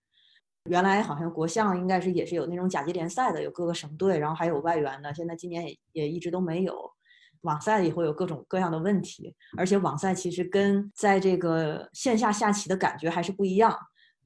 [0.71, 5.15] 原来好像国象应该是也是有那种甲级联赛的，有各个省队，然后还有外援的。
[5.15, 6.93] 现在今年也也一直都没有。
[7.43, 13.77] 网赛也会有各种各样的问题，而且网赛其实跟在这个线下下棋的感觉还是不一样。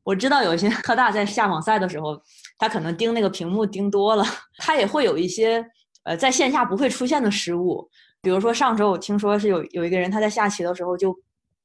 [0.04, 2.20] 我知道有一些科大在下网赛的时候，
[2.58, 4.24] 他可能盯那个屏幕盯多了，
[4.58, 5.64] 他也会有一些
[6.02, 7.88] 呃在线下不会出现的失误。
[8.20, 11.14] 比如说上周我听说是有有一个人他在下棋的时候就，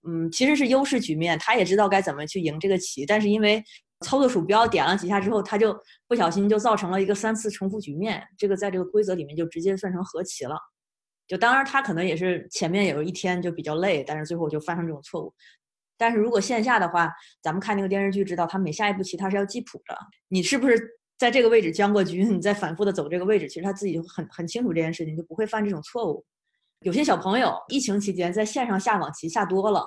[0.08, 3.64] 嗯，其实是优势局面，他也知道该怎么去赢这个棋，但是因为
[4.02, 5.76] 操作鼠标点了几下之后，他就
[6.08, 10.56] 不小心就造成了一个三次重复局面，这个在这个规则里面就直接算成和棋了。
[11.28, 15.34] 就当然他可能也是前面有一天就比较累，但是最后就犯上这种错误。
[15.98, 17.12] 但是如果线下的话，
[17.42, 19.98] 咱们看那个电视剧知道，他每下一步棋他是要记谱的。
[20.28, 20.80] 你是不是
[21.18, 22.24] 在这个位置将过局？
[22.24, 26.24] 你再反复的走这个位置，其实他自己就很很清楚这件事情，就不会犯这种错误。
[26.82, 29.84] 有些小朋友疫情期间在线上下网棋下多了，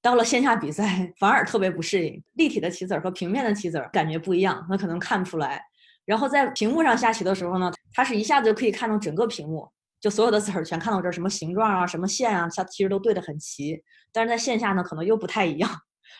[0.00, 2.22] 到了线下比赛反而特别不适应。
[2.34, 5.60] 立体的棋子和平面的棋子感觉不一样，那可能看不出来。
[6.04, 9.68] 然后在屏幕上下棋的时候呢，他是一下子就可以看到整个屏幕。
[10.02, 13.80] 就所有的籽儿全看到这儿，什么形状啊，什么线啊，它其实都对得很齐。
[14.12, 15.70] 但是在线下呢，可能又不太一样，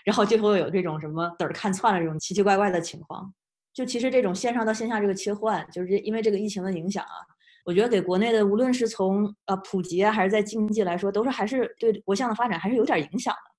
[0.05, 3.35] 然后就会有这种什么籽儿看串了这种奇奇怪怪的情况。
[3.75, 7.27] 就其实这种线上到线下这个切换，就是因为这个疫情的影响啊，
[7.65, 13.51] 我觉得给国内的无论是从呃普及啊，还是在经济来说，都是还是对国项的发展还是有点影响的。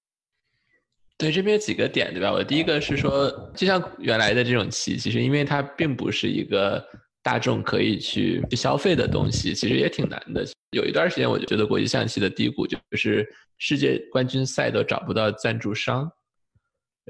[1.17, 2.31] 对，这边有几个点，对吧？
[2.31, 6.81] 我第一个是说，就像原来的这种棋，其实因为它并不是一个。
[7.23, 10.45] 大众可以去消费的东西，其实也挺难的。
[10.71, 16.11] 有一段时间，我就觉得国际象棋的低谷就是世界冠军赛都找不到赞助商。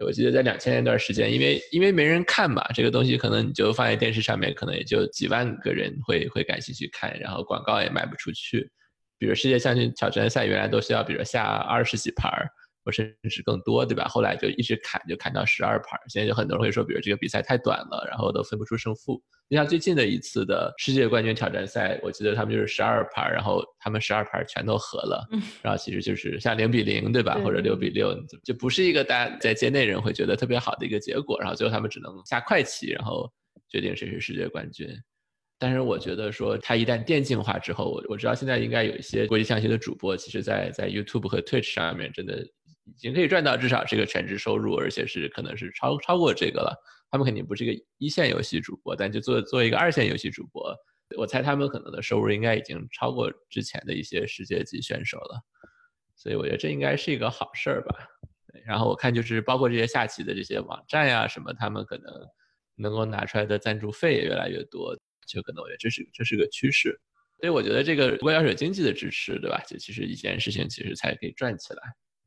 [0.01, 8.69] 我记得在两千年那段时间，因为因为没人看嘛，这个东西可能你就放在电视上面，可能也就几万个人会会感兴趣看，然后广告也卖不出去。
[9.17, 12.49] 比如世界象棋挑战赛，原来都需要比如下二十几盘儿。
[12.83, 14.05] 或甚至更多，对吧？
[14.05, 15.99] 后来就一直砍，就砍到十二盘。
[16.09, 19.21] 现在就很多人会说，比如这个比赛太短了，然后都分不出胜负。
[19.49, 25.27] 就像最近的一次的世界冠军挑战赛，我记得他们就是十二盘，然后他们十二盘全都和了，
[25.61, 27.39] 然后其实就是像零比零，对吧？
[27.43, 31.39] 或者六比六，就不是一个大家在界内人会觉得特别好的一个结果。
[31.39, 33.29] 然后最后他们只能下快棋，然后
[33.69, 34.87] 决定谁是世界冠军。
[35.59, 42.43] 但是我觉得说，它一旦电竞化之后，我我知道现在应该有一些国际象棋的主播，其实在在 YouTube 和 Twitch 上面真的。
[42.85, 46.75] 已经可以赚到至少是个全职收入，而且是可能是超超过这个了。
[47.09, 50.75] 他们肯定不是一个一线游戏主播，但就做做一个二线游戏主播，
[51.17, 55.39] 我猜他们可能的收入应该已经超过之前的一些世界级选手了。
[56.15, 57.95] 所以我觉得这应该是一个好事儿吧。
[58.65, 62.05] 然后我看就是包括这些下棋的这些网站呀什么，他们可能
[62.75, 64.95] 能够拿出来的赞助费也越来越多，
[65.27, 66.99] 就可能我觉得这是这是个趋势。
[67.39, 69.61] 所以我觉得这个如果要有经济的支持，对吧？
[69.67, 71.81] 就其实一件事情其实才可以转起来。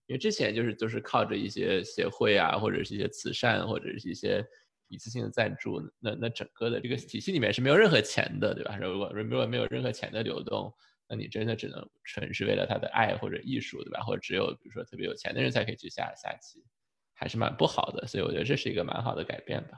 [0.06, 4.44] 因为之前就是都是靠着一些协会啊，或者是一些慈善，或者是一些
[4.86, 8.76] 一次性的赞助，那那整个的这个体系里面是没有任何钱的，对吧？
[8.80, 10.72] 如果如果没有任何钱的流动，
[11.08, 14.00] 那你真的只能纯是为了他的爱或者艺术，对吧？
[14.04, 16.64] 或者只有比如说特别有钱的人才可以去下下棋，
[17.12, 18.06] 还是蛮不好的。
[18.06, 19.70] 所以我觉得这是一个蛮好的改变吧。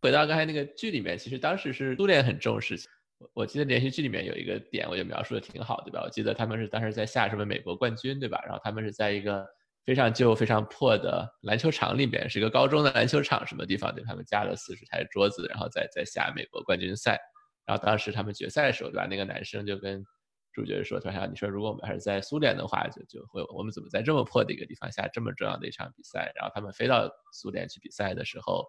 [0.00, 2.74] 回到刚才那个剧里面，其实当时是苏联很重视。
[3.18, 6.00] 我我记得连续剧里面有一个点，我就描述的挺好，对吧？
[6.02, 8.42] 我记得他们是当时在下什么美国冠军，对吧？
[8.46, 9.46] 然后他们是在一个。
[9.88, 13.94] 非常旧、非常破的篮球场里面，是一个高中的篮球场，什么地方？
[13.94, 17.18] 对他们加了四十台桌子，然后再再下美国冠军赛。
[17.64, 19.06] 然后当时他们决赛的时候，对吧？
[19.06, 20.04] 那个男生就跟
[20.52, 28.66] 主角说：“他说，你说如果我们还是在苏联的话，就就会我们怎么在这么破的一个地方下这么重要的一场比赛？”然后他们飞到苏联去比赛的时候，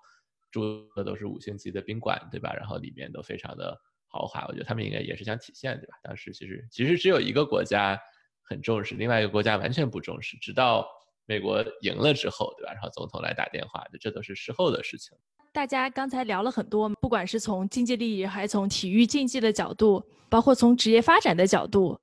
[0.52, 2.54] 住的都是五星级的宾馆，对吧？
[2.54, 3.78] 然后里面都非常的
[4.08, 4.46] 豪华。
[4.48, 5.98] 我觉得他们应该也是想体现，对吧？
[6.02, 8.00] 当时其实其实只有一个国家
[8.42, 10.88] 很重视，另外一个国家完全不重视，直到。
[11.30, 12.74] 美国赢了之后，对吧？
[12.74, 15.16] 然后总统来打电话，这都是事后的事情。
[15.52, 22.00] 大家刚才聊了很多，不管是从经济利益，还是从体育竞技的角度，包括从职业发展的角度，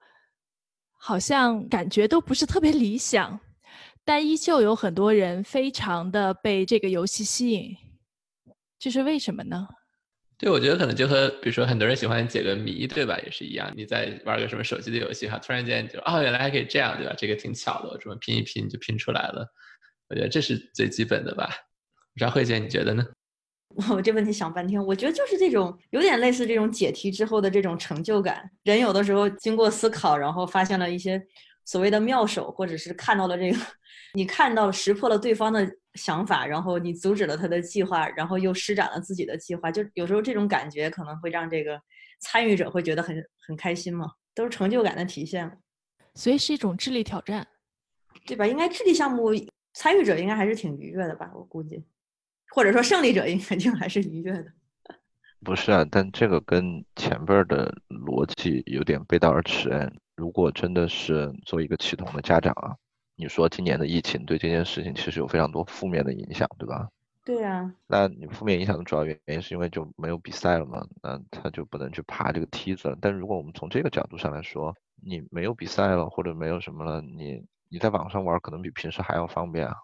[0.97, 3.39] 好像感觉都不是特别理想。
[4.05, 7.77] 但依旧有很多人非常的被这个游戏吸引，
[8.79, 9.67] 这是为什么呢？
[10.39, 13.19] 对，我觉得可能就和比如说很多人喜欢解个谜，对吧？
[13.25, 13.73] 也是一样。
[13.75, 17.15] 你在玩个什么手机的游戏哈，突然间就哦，原来还可以这样，对吧？
[17.17, 19.47] 这个挺巧的，我这么拼一拼就拼出来了。
[20.09, 21.49] 我觉得这是最基本的吧。
[22.13, 23.05] 不知道慧姐你觉得呢？
[23.91, 28.51] 我这问题想半天，我觉得就是这种有点类似这种解题之后的这种成就感。
[28.63, 31.21] 人有的时候经过思考，然后发现了一些
[31.65, 33.59] 所谓的妙手，或者是看到了这个，
[34.13, 35.67] 你看到识破了对方的
[35.97, 41.81] 想法，然后你阻止了他的计划，然后又施展了自己的计划，就有时候这种感觉可能会让这个
[42.21, 45.51] 参与者会觉得很很开心嘛，都是成就感的体现，
[46.15, 47.47] 所以是一种智力挑战，
[48.27, 48.47] 对吧？
[48.47, 49.31] 应该智力项目
[49.73, 51.83] 参与者应该还是挺愉悦的吧，我估计，
[52.51, 54.53] 或者说胜利者应该定还是愉悦的。
[55.45, 59.91] 不是啊，但这个跟前边的逻辑有点背道而驰。
[60.17, 62.75] 如果真的是做一个启动的家长啊。
[63.17, 66.89] 你说今年的疫情对这件事情其实有非常多负面的影响，对吧？
[67.25, 67.73] 对呀。
[67.87, 70.87] 那你负面影响的主要原因是因为就没有比赛了嘛？
[71.03, 72.99] 那他就不能去爬这个梯子了。
[73.01, 79.75] 但如果我们从这个角度上来说，你没有比赛了或者没有什么了，你你在网上玩可能比平时还要方便啊。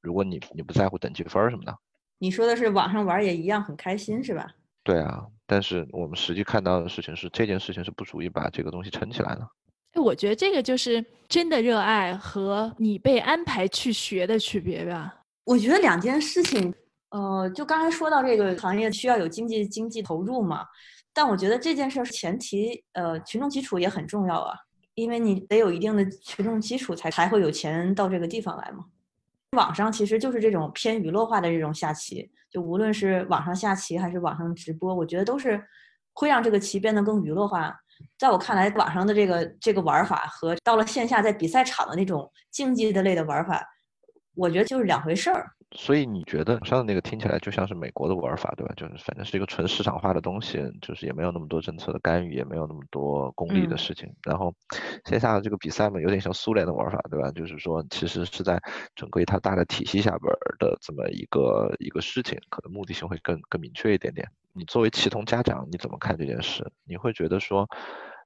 [0.00, 1.76] 如果你你不在乎等级分什么的，
[2.18, 4.50] 你说的是网上玩也一样很开心是吧？
[4.82, 9.46] 对啊，但是我们实际看到的事情是这件事情是不足以把这个东西撑起来的。
[9.94, 15.14] 我觉得这个就是真的热爱和你被安排去学的区别吧。
[15.44, 16.72] 我觉得两件事情，
[17.10, 20.64] 呃，就刚才说到这个行业需要有经济经济投入嘛，
[21.12, 24.54] 但我觉得这件事儿前提，呃，群众基础也很重要啊，
[24.94, 28.84] 因为你得有一定的群众基础，才才会有钱到这个地方来嘛。
[29.56, 35.60] 网上其实就是这种偏娱乐化的这种下棋，就无论是网上下棋还是网上直播，我觉得都是
[36.12, 37.76] 会让这个棋变得更娱乐化。
[38.18, 43.66] 在我看来，网上的这个这个玩法和到了线下在比赛场的那种竞技的类的玩法，
[44.34, 45.50] 我觉得就是两回事儿。
[45.72, 48.74] 所以你觉得上的那个听起来就像是美国的玩法，对吧？
[48.76, 54.12] 就是反正是一个纯市场化的东西，就是也没有那么多政策的干预，也没有那么多功利的事情。
[54.24, 54.52] 然后
[55.04, 57.30] 线下的这个比赛嘛，有点像苏联的玩法，对吧？
[57.30, 58.60] 就是说其实是在
[58.96, 64.28] 整个一套大的体系下边的这么一个一个事情，可能目的性会更更明确一点点。
[64.52, 66.68] 你作为启通家长，你怎么看这件事？
[66.84, 67.68] 你会觉得说，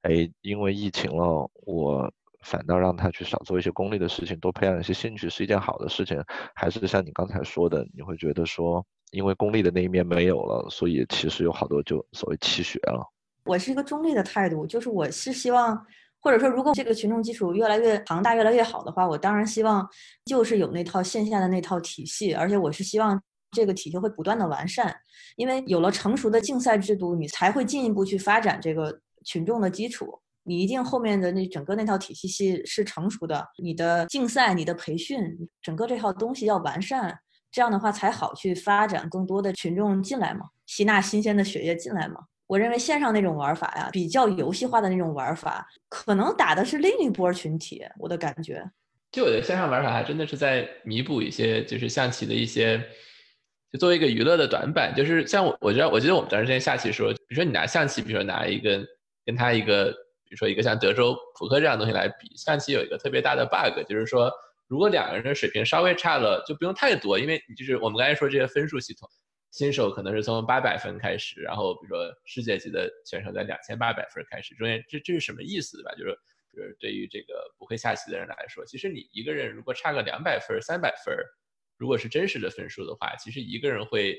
[0.00, 2.10] 哎，因为疫情了，我
[2.44, 6.22] 反倒让他去少做一些功利的事情，多培养一些兴趣，是一件好的事情？
[6.54, 13.04] 还是像你刚才说的，你会觉得说，因为功利的那一面没有了，所以其实有好多就所谓弃学了？
[13.46, 15.84] 我是一个中立的态度，就是我是希望，
[16.20, 19.88] 或者说，如果这个群众基础越来越庞大、越来越好的话，我当然希望
[20.26, 23.20] 就是有那套线下的那套体系，而且我是希望。
[23.56, 24.92] 这个体系会不断的完善，
[25.36, 30.12] 因为有了成熟的竞赛制度，你才会进一步去发展这个群众的基础。
[30.44, 35.18] 你一定后面的那整个那套体系系是成熟的，你的竞赛、你的培训，
[35.60, 37.18] 整个这套东西要完善，
[37.50, 42.20] 这样的话才好去发展更多的群众进来嘛，吸纳新鲜的血液进来嘛。
[42.46, 47.82] 我认为线上那种玩法呀，比较游戏化的那种玩法，可能打的是另一波群体。
[47.98, 48.62] 我的感觉，
[49.10, 52.84] 就我觉得线上玩法还真的是在弥补一些就是象棋的一些。
[53.72, 58.86] 就作为一个娱乐的短板，就是像我，我觉得，我记得我们当时在下棋时候，比如说你拿象棋，比如说拿一个
[59.26, 59.92] 跟他一个，
[60.34, 64.30] 如说一个像德州扑克这样东西来比，象棋有一个特别大的 bug，就是说
[64.66, 69.08] 如果两个人的水平稍微差了，就不用太多，因为就是我们刚才说这些分数系统，
[69.50, 75.92] 新手可能是从八百分开始，然后比如说世界级的选手在两千八百分开始，中间这这是什么意思，对吧？
[75.96, 76.18] 就是
[76.52, 81.16] 就是对于这个不会下棋的人来说，其实你一个人如果差个两百分、三百分。
[81.76, 84.16] 如果是真实的分数的话，其实一个人会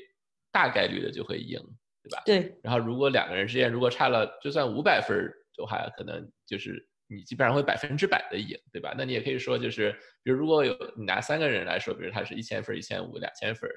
[0.52, 1.58] 大概率的就会赢，
[2.02, 2.22] 对吧？
[2.26, 2.54] 对。
[2.62, 5.16] 然后如果两个人之间如果差了，就算五百分
[5.56, 8.94] 的话，可能就是你基本上会百分之百的赢，对吧？
[8.96, 9.92] 那你也可以说就是，
[10.22, 13.70] 比如如果有你拿三个人来说，比如他是一千分、一千五、两千分，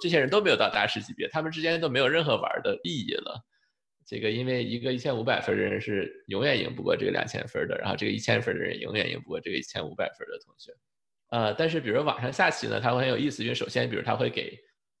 [0.00, 3.40] 这些人都没有到大师级别，他们之间都没有任何玩的意义了。
[4.06, 10.70] 这个因为一个一千五百分的人是永远赢不过这个两千分的，然后这个一千分的人永远赢不过这个一千五百分的同学。
[11.30, 14.50] 呃，但是比如网上下棋呢，它会很有意思，因为首先，比如他会给，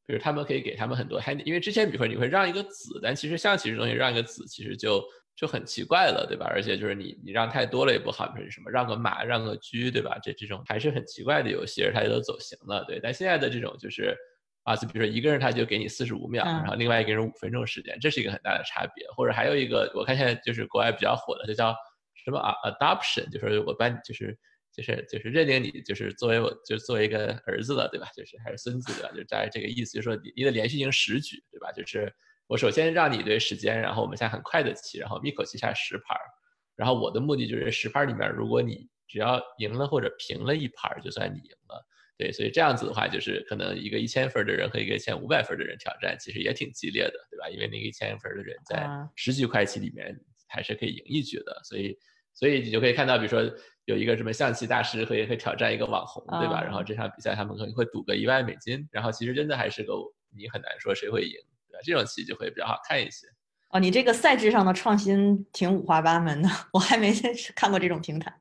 [0.06, 5.00] 比如他们可以给他们很多，还因为之前比如说你会让一个子，但其实象棋这东西让一个子其实就
[5.36, 6.46] 就很奇怪了，对吧？
[6.48, 10.18] 而且就是你你让太多了也不好，比如什么让个马让个车，对吧？
[10.22, 12.98] 这这种还是很奇怪的游戏，而它也都走形了，对。
[12.98, 14.16] 但现在的这种就是
[14.64, 19.06] 啊，就比如说一个人他就给你四十五秒，然后另外一个人五分钟时间，这是一个很大的差别。
[19.16, 21.76] 或者还有一个我看现在就是国外比较火的，就叫
[22.24, 24.36] 什么啊 adoption，就是我把你就是。
[24.76, 28.06] 就是就是认定你就是作为我就作为一个儿子了，对吧？
[28.14, 31.72] 就是还是孙子的，就大概这个意思，就是说你你得连续赢十局，对吧？
[31.72, 32.12] 就是
[32.46, 36.22] 我首先让你一堆时间，然后我们现在很快的棋，然后一口气下十盘儿，
[36.76, 41.86] 然后我的目的就是十盘里面，如果你只要赢了或者平了一盘，就算你赢了。
[42.18, 47.48] 对，所以这样子的话，就是可能一个一千分的人和一个一千五百分的人挑战，其实也挺激烈的，对吧？
[47.50, 50.18] 因为那个一千分的人在十局快棋里面
[50.48, 51.98] 还是可以赢一局的，所以
[52.32, 53.50] 所以你就可以看到，比如说。
[53.86, 56.60] 有一个什么象棋大师可以会挑战一个网红，对吧？
[56.60, 59.92] 然后这场比赛他们可能会赌个一万美金，然后其实真的还是个
[60.36, 61.38] 你很难说谁会赢，
[61.76, 61.80] 对吧？
[61.84, 63.26] 这种棋就会比较好看一些。
[63.70, 67.12] 哦，你这个赛制上的创新挺五花八门的，我还没
[67.54, 68.32] 看过这种平台。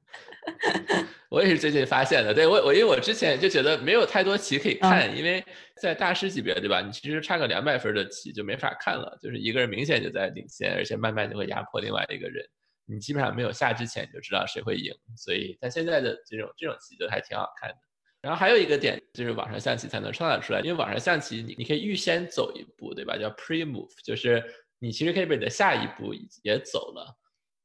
[1.30, 2.34] 我也是最近发现的。
[2.34, 5.44] 对我，我因为我之前就觉得没有太多棋可以看，因为
[5.82, 6.80] 在大师级别，对吧？
[6.82, 12.46] 你其实差个两百分的棋就没法看了，就是一个人明显就在领先，而且慢慢就会压迫另外一个人。
[12.86, 17.78] 你基本上没有下之前你就知道谁会赢，所以但现在的这种这种棋就还挺好看的。
[18.26, 23.16] 然后还有一个点就是网上象棋才能创造出来，因为网上象棋你你可以预先走一步，对吧？
[23.20, 24.44] 叫 pre move，就是
[24.80, 26.12] 你其实可以把你的下一步
[26.42, 27.16] 也走了。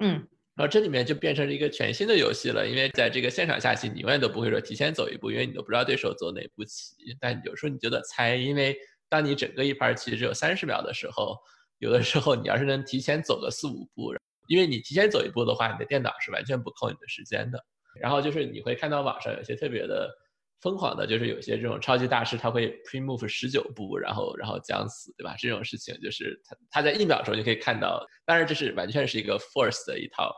[0.01, 0.29] 嗯。
[0.57, 6.95] 然后这里面就变成了一个全新的游戏了，因为在这个现场下棋，你永远都不会说提前走一步，因为你都不知道对手走哪步棋。
[7.19, 8.77] 但有时候你就得猜，因为
[9.09, 11.39] 当你整个一盘棋只有三十秒的时候，
[11.79, 14.13] 有的时候你要是能提前走个四五步，
[14.49, 17.65] 因为你提前走一步的话，你的电脑是完全不扣你的时间的。
[17.99, 20.15] 然后就是你会看到网上有些特别的。
[20.61, 25.35] 疯狂的，就是有些这种超级大师，他会 pre move 十九步，然后然后将死，对吧？
[25.39, 30.31] 这种事情就是他他在一秒钟就可以看到，当然这是完全是一个 force 的一套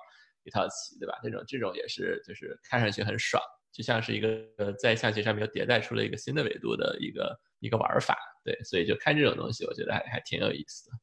[0.44, 1.18] 一套棋，对吧？
[1.22, 3.42] 这种这种也是就是看上去很爽，
[3.72, 10.96] 就像是一个呃在象棋上面又迭代出了一个新的维度的一个一个玩法，对，所以就看这种东西，我觉得还还挺有意思的。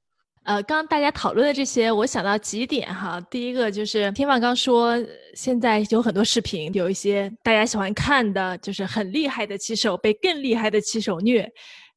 [0.44, 3.22] 呃，刚刚大家讨论的这些，我想到几点哈。
[3.30, 4.98] 第一个就是天放刚说，
[5.36, 11.48] 现在有很多视频，有一些大家喜欢看的，就是很厉害的棋手被更厉害的棋手虐，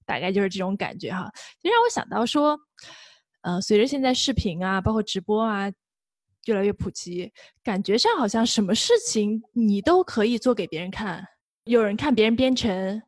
[0.04, 1.30] 大概就是这种感觉哈。
[1.62, 2.58] 就让我想到说，
[3.42, 5.70] 呃，随着现在视频啊，包括直播啊，
[6.44, 7.32] 越来越普及，
[7.64, 11.24] 感觉上好像什么事情你都可以做给别人看。
[11.64, 13.00] 有人看别人编程，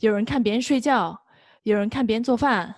[0.00, 1.18] 有人看别人睡觉，
[1.62, 2.74] 有人看别人做饭。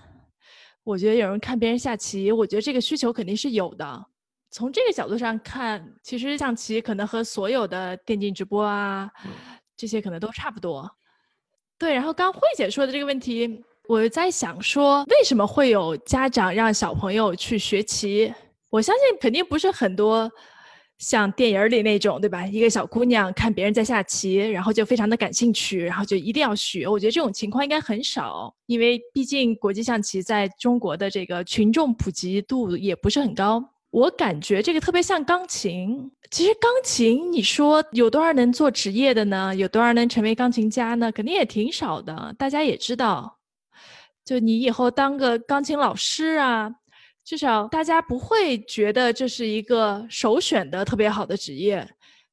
[0.85, 4.07] 我觉得有人看别人下棋，我觉得这个需求肯定是有的。
[4.51, 9.11] 从这个角度上看，其实象棋可能和所有的电竞直播啊，
[9.77, 10.89] 这些可能都差不多。
[11.79, 18.33] 对，然后刚慧姐说的这个问题，我在想说，为什么会有家长让小朋友去学棋？
[18.71, 20.31] 我相信肯定不是很多。
[20.99, 22.47] 像电影里那种，对吧？
[22.47, 26.87] 一个小姑娘看别人在下棋，然后就非常的感兴趣，然后就一定要学。
[26.87, 33.63] 我觉得这种情况应该很少，因为毕竟国际象棋在中国的这个群众普及度也不是很高。
[33.91, 36.11] 我感觉这个特别像钢琴。
[36.31, 39.55] 其实钢琴，你说有多少能做职业的呢？
[39.55, 41.13] 有多少能成为钢琴家呢？
[41.13, 42.35] 肯定也挺少的。
[42.39, 43.39] 大家也知道，
[44.25, 46.73] 就你以后当个钢琴老师啊。
[47.25, 51.89] 至少大家不会觉得这是一个首选的特别好的职业，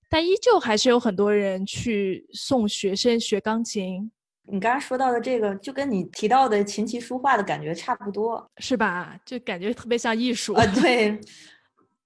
[0.10, 4.12] 但依旧还是有很多人去送学生学钢琴。
[4.44, 9.18] 你刚刚说到的这个，就跟你提到的琴棋书画的感觉差不多，是吧？
[9.26, 10.66] 就感觉特别像艺术啊。
[10.76, 11.18] 对，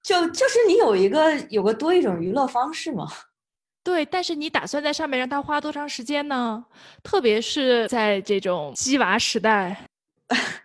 [0.04, 3.08] 就就是你有一个有个多一种娱乐方式嘛。
[3.84, 6.64] 对，但是你打算在上面让他花多长时间呢？
[7.02, 9.88] 特别是在这种鸡娃时代。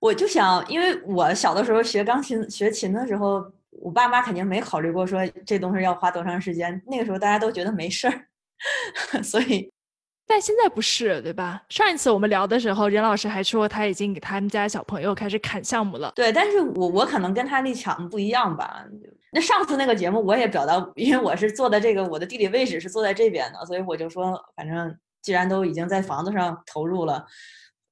[0.00, 6.82] 我就想，因为我小的时候学钢琴、学琴的时候，我爸妈肯定没考虑过说这东西要花多长时间。
[6.86, 8.26] 那个时候大家都觉得没事儿，
[9.22, 9.70] 所以，
[10.26, 11.62] 但现在不是，对吧？
[11.68, 16.10] 上一次我们聊的时候，任老师还说他已经给他们家小朋友开始砍项目了。
[16.16, 18.84] 对，但是我我可能跟他立场不一样吧。
[19.32, 27.26] 那上次那个节目我也表达，因为我是坐的这个我的地理位置是坐在这边的，所以我就说，反正既然都已经在房子上投入了。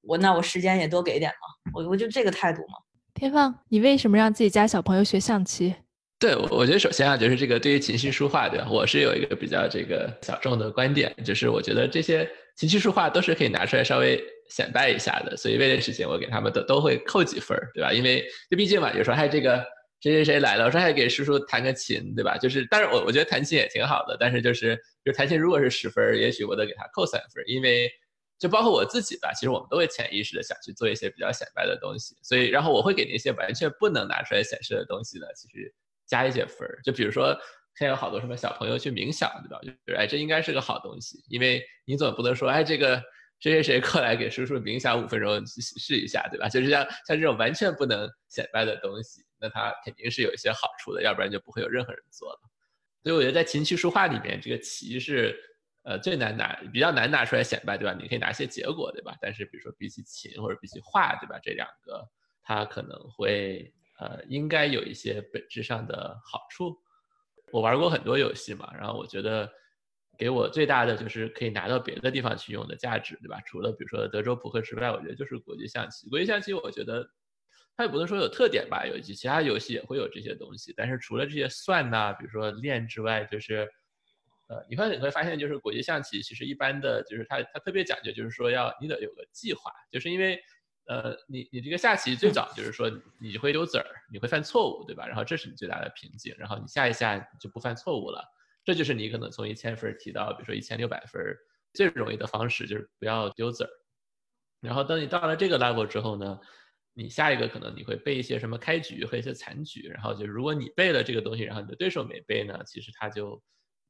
[0.09, 2.79] 我那我时间也多给点嘛，我我就这个态度嘛。
[3.13, 5.75] 天放，你为什么让自己家小朋友学象棋？
[6.19, 8.67] 对，我我觉得首先啊，就是这个对于琴棋书画，对吧？
[8.71, 15.37] 我是有一个比较这个小众的观点，就是我觉得这些琴棋书画都是可以拿出来稍微显摆一下的。
[15.37, 17.93] 所以为这事情，我给他们都都会扣几分，对吧？
[17.93, 19.63] 因为就毕竟嘛，有时候还这个
[20.01, 22.39] 谁谁谁来了，我说还给叔叔弹个琴，对吧？
[22.39, 27.91] 就是，但是我我觉得弹琴也挺好的，但是就是，就弹琴如果是十分，也许我得给他扣三分，因为。
[28.39, 35.75] 就包括我自己吧，其实我们都会潜意识的想去做一些比较显摆的东西，所以然后我会给那些完全不能拿出来显示的东西呢，其实
[36.07, 36.81] 加一些分儿。
[36.85, 37.37] 就比如说
[37.77, 39.59] 现在有好多什么小朋友去冥想，对吧？
[39.63, 43.03] 就是哎，这应该是个好东西，因为你总不能说哎，这个
[43.41, 46.49] 谁谁谁过来给叔叔冥想五分钟去试一下，对吧？
[46.49, 52.39] 就是像像这种完全不能显摆的东西，那它肯定是有一些好处的，要不然就不会有任何人做了。
[53.03, 55.37] 所以我觉得在琴棋书画里面，这个棋是。
[55.89, 57.97] 呃，最难拿，比较难拿出来显摆，对吧？
[57.99, 59.17] 你可以拿一些结果，对吧？
[59.23, 61.39] 但是比如说比起琴或者比起画，对吧？
[61.43, 62.07] 这两个
[62.43, 66.77] 它可能会呃，应该有一些本质上的好处。
[67.53, 69.51] 我玩过很多游戏嘛，然后我觉得
[70.19, 73.41] 给我最大的就是可以拿到别的地方去用的价值，对吧？
[73.47, 76.07] 除了比如说德州扑克之外，我觉得就是国际象棋。
[76.11, 77.09] 国际象棋我觉得
[77.75, 83.67] 它也不能说有特点吧，有一些其他游戏也会有这些东西，但是除了这些算呐，比如说练之外，就是。
[84.49, 90.41] 呃，你会你会发现，就是国际象棋其实一般的就是它它特别讲究，就是说要你得有个计划，就是因为
[90.87, 92.91] 呃你你这个下棋最早就是说
[93.21, 95.07] 你会丢子儿，你会犯错误，对吧？
[95.07, 98.25] 然后这是你最大的瓶颈，然后你下一下就不犯错误了，
[98.65, 101.23] 这就是你可能从一千分提到，比如说一千六百分，
[101.75, 103.71] 最容易的方式就是不要丢子儿。
[104.61, 106.41] 然后等你到了这个 level 之后呢，
[106.95, 113.41] 你下一个可能你会背一些什么开局和一些残局，然后就如果你背了这个东西，然后你的对手没背呢，其实他就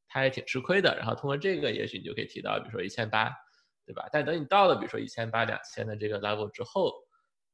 [0.08, 0.96] 他也挺吃亏的。
[0.96, 3.30] 然后通过这个，也许你就可以提到，比如说一千八，
[3.86, 4.08] 对吧？
[4.12, 6.92] 但等你到了比如说一千八、两千的这个 level 之后，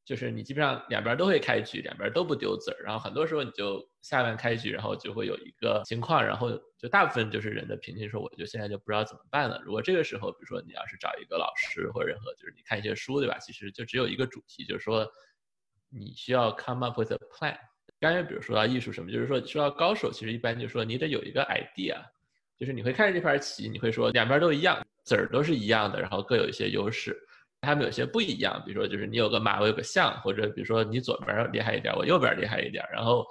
[0.05, 9.63] 就是你基本上两边都会开局，两边都不丢子儿，然后很多时候你就下完开局，然后就会有一个情况，然后就大部分就是人的平均说，我就现在就不知道怎么办了。
[9.65, 13.39] 如果这个时候，比如说你要是找一个老师或者任何，就是你看一些书，对吧？
[13.39, 15.11] 其实就只有一个主题，就是说
[15.89, 17.57] 你需要 come up with a plan。
[17.99, 22.05] 刚才比如说到艺术什么，就是说说到高手，其实一般就是说你得有一个 idea，
[22.59, 27.17] 就是你会看着这盘棋，你会说两边都一样，子儿都是一样的，然后各有一些优势。
[27.61, 33.25] 他们有些不一样，比如说就是你有个马，我有个象，或者比如说你左边厉害一点，我右边厉害一点，然后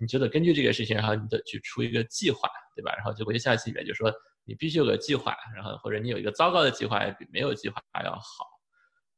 [0.00, 2.94] 你就得根据这个事情，然后你得去出一个计划，对吧？
[2.96, 4.10] 然后就国际象棋里面就说
[4.44, 8.46] 你必须有个计划，然后或者你有一个糟糕的计划也比没有计划还要好。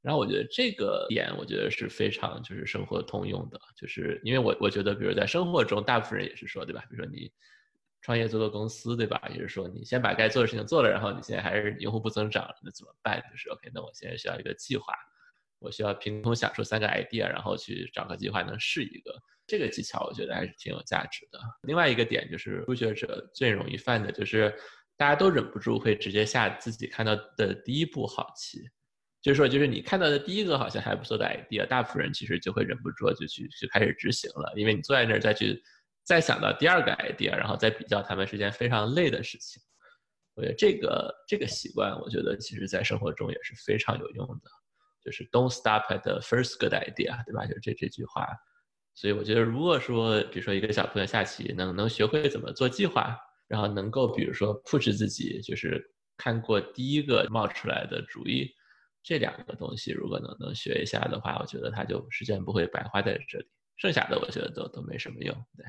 [0.03, 6.83] 然后我觉得这个点，我觉得是非常就是生活通用的，就是因为我我觉得，比如在生活中，大部分人也是说，对吧？
[6.91, 7.31] 比如说你。
[8.03, 9.21] 创业做个公司，对吧？
[9.31, 13.21] 也就是说，你先把该做的事情做了，然后你现在还是用户不增长，那怎么办？
[13.31, 14.95] 就是 OK，那我现在需要一个计划，
[15.59, 19.13] 我需要凭空想出三个 idea，然后去找个计划能试一个。
[19.45, 21.39] 这个技巧我觉得还是挺有价值的。
[21.63, 24.55] 另外一个点就是初学者最容易犯的就是
[24.97, 28.63] 大家都忍不住会直接下自己看到的第一步好棋，
[29.21, 35.61] 就是说，就是你看到的第一个好像还不错的 idea，大部分人其实就会忍不住就去就开始执行了，因为你坐在那儿再去。
[36.07, 39.61] 再想到第二个 idea，然后再比较他们是件非常累的事情。
[40.37, 44.51] 我觉得这个这个习惯，我觉得其实在生活中也是非常有用的。
[45.03, 47.45] 就是 Don't stop at the first good idea，对吧？
[47.47, 48.27] 就这这句话。
[48.95, 53.17] 所以我觉得，如果说比如说一个小朋友下棋能能学会怎么做计划，
[53.49, 55.85] 然后能够比如说 push 自己，就是
[56.17, 58.51] 看过第一个冒出来的主意，
[59.03, 63.47] 这两个东西如果能能学一下的话，我觉得他就时间不会白花在这里。
[63.77, 65.67] 剩下的我觉得都都没什么用，对。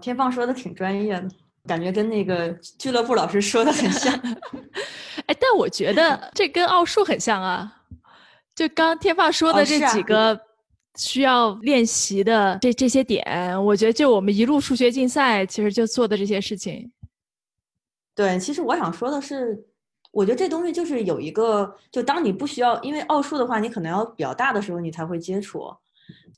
[0.00, 1.28] 天放说的挺专业的，
[1.66, 4.12] 感觉跟那个俱乐部老师说的很像。
[5.26, 7.80] 哎，但我觉得这跟奥数很像啊。
[8.54, 10.38] 就刚天放说的这几个
[10.96, 16.92] 需要练习的这这些点，我觉得就我们一路数学竞赛其实就做的这些事情。
[18.14, 19.64] 对，其实我想说的是，
[20.10, 25.74] 我觉得这东西就是有一个，就当你不需要，因为奥数的话，你可能要比较大的时候你才会接触。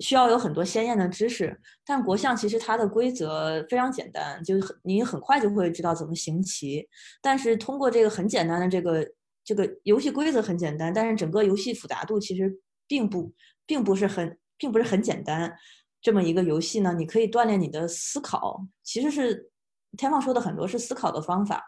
[0.01, 6.89] 需要有很多鲜艳的知识，但国象其实它的规则非常简单，就很你很快就会知道怎么行棋。
[7.22, 9.07] 但是通过这个很简单的这个
[9.45, 13.33] 这个游戏规则很简单，但是整个游戏复杂度其实并不
[13.66, 15.55] 并不是很并不是很简单。
[16.01, 19.51] 这么一个游戏呢，你可以锻炼你的思考，其实是
[19.97, 21.64] 天放说的很多是思考的方法。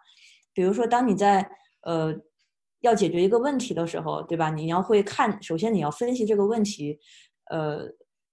[0.53, 1.49] 比如说，当你在
[1.83, 2.15] 呃
[2.81, 4.51] 要解决一个问题的时候，对吧？
[4.51, 6.99] 你要会看，首先你要分析这个问题，
[7.51, 7.89] 呃。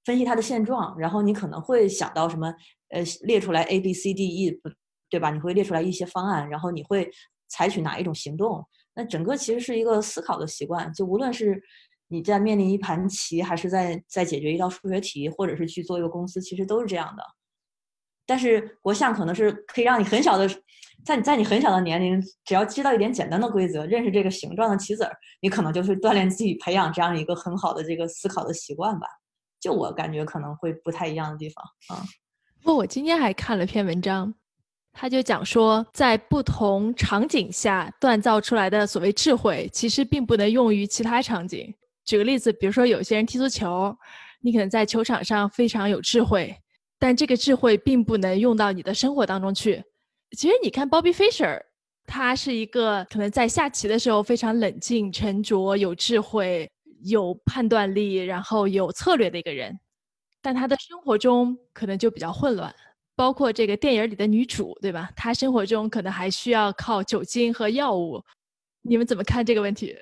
[0.06, 2.54] 分析它的现状，然后你可能会想到什么？
[2.90, 4.52] 呃，列出来 A B C D E，
[5.10, 5.32] 对吧？
[5.32, 7.10] 你会列出来一些方案，然后你会
[7.48, 8.62] 采取哪一种行动？
[8.96, 10.92] 那整个其实是一个思考的习惯。
[10.92, 11.58] 就无论是
[12.10, 17.24] 你在面临一盘棋，还是在在解决一道数学题，或者是去做一个公司，其实都是这样的。
[18.26, 20.48] 但是国象可能是可以让你很小的，
[21.06, 25.12] 在你在你很小的年龄，只要知道一点简单的规则，认识这个形状的棋子儿，
[25.42, 29.08] 你可能就是锻炼自己，培养这样一个很好的这个思考的习惯吧。
[29.60, 32.04] 就我感觉可能会不太一样的地方啊。
[32.62, 34.34] 不过我今天还看了篇文章，
[34.94, 41.74] 他就讲说，在不同场景下锻造出来的所谓智慧，其实并不能用于其他场景。
[42.06, 43.96] 举个例子，比如说有些人踢足球，
[44.42, 46.54] 你可能在球场上非常有智慧，
[47.04, 49.84] 但这个智慧并不能用到你的生活当中去。
[50.38, 51.62] 其实你看 Bobby Fisher，
[52.06, 56.72] 他是一个可能在下棋的时候非常冷静、沉着、有智慧。
[57.06, 59.78] 有判断力，然后有策略的一个人，
[60.42, 62.74] 但他的生活中可能就比较混乱。
[63.14, 65.10] 包括这个电影里的女主，对吧？
[65.14, 68.24] 她生活中可能还需要靠酒精和药物。
[68.84, 69.94] 你们怎么看这个问题？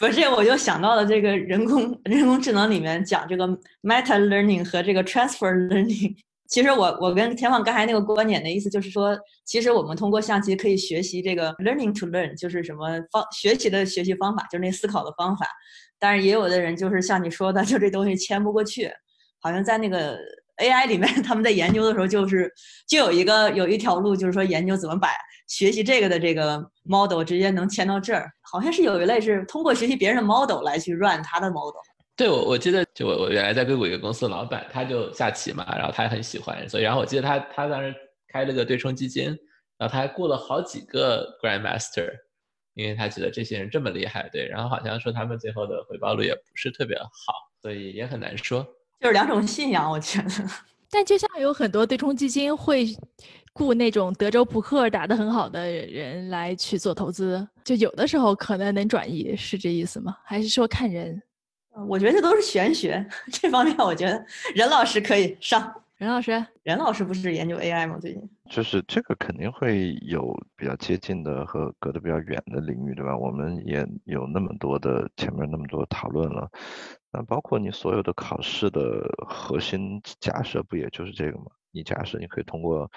[0.00, 3.46] 不是，我就想到了这个人工人工智能里面讲这个
[3.82, 6.16] meta learning 和这个 transfer learning。
[6.48, 15.46] 其实我我跟天放刚才那个观点的意思就是说，其实我们通过象棋可以学习这个 learning to learn，就是什么方学习的学习方法，就是那思考的方法。
[15.98, 18.90] 但是也有的人就是像你说的，就这东西迁不过去。
[19.42, 20.18] 好像在那个
[20.60, 22.52] AI 里面，他们在研究的时候，就是
[22.86, 25.08] 就有一个有一条路，就是说研究怎么把
[25.48, 28.30] 学习这个的这个 model 直接能迁到这儿。
[28.42, 31.80] 好像是有一类是通过学习别人的 model 来去 run 他的 model。
[32.16, 37.94] 对，我我记得，就我我原来在硅谷一个公司老板，他就下棋嘛，然后他也很喜欢，所以然后我记得他他当时
[38.28, 39.24] 开了个对冲基金，
[39.78, 42.10] 然后他还雇了好几个 Grandmaster，
[42.74, 47.32] 因为他觉得这些人这么厉害，对，然后好像说他们最后的回报率也不是特别好，
[47.62, 48.66] 所以也很难说。
[49.00, 50.28] 就是两种信仰，我觉得。
[50.90, 52.86] 但就像有很多对冲基金会
[53.52, 60.16] 雇那种德州扑克打得很好的人来去做投资，就有的时候可能能转移，是这意思吗？
[60.24, 61.22] 还是说看人？
[61.88, 64.24] 我觉得这都是玄学， 这方面我觉得
[64.54, 65.72] 任老师可以上。
[65.96, 67.96] 任老师，任老师不是研究 AI 吗？
[68.00, 73.16] 最近就是这个肯定会有比较接近的和隔得比较远的领域，对吧？
[73.16, 76.50] 我们也有那么多的前面那么多讨论了，
[77.12, 81.44] 那包括你所有的考试的核心假设，不也就是这个吗？
[81.72, 82.90] 你假设你可以通过，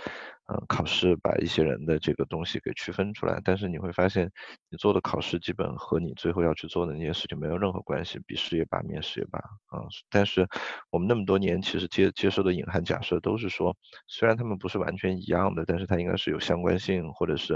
[0.47, 4.29] 嗯，考试把一些人的这个东西给区分出来，但是你会发现，
[4.69, 10.47] 你做的考试基本和你最后要去做的那些事情没有任何关系，笔试也罢，面试也罢，啊，但是
[10.91, 13.75] 我们那么多年其实接接受的隐含假设都是说，
[14.07, 17.53] 虽然他们不是完全一样的，但是它应该是有相关性或者是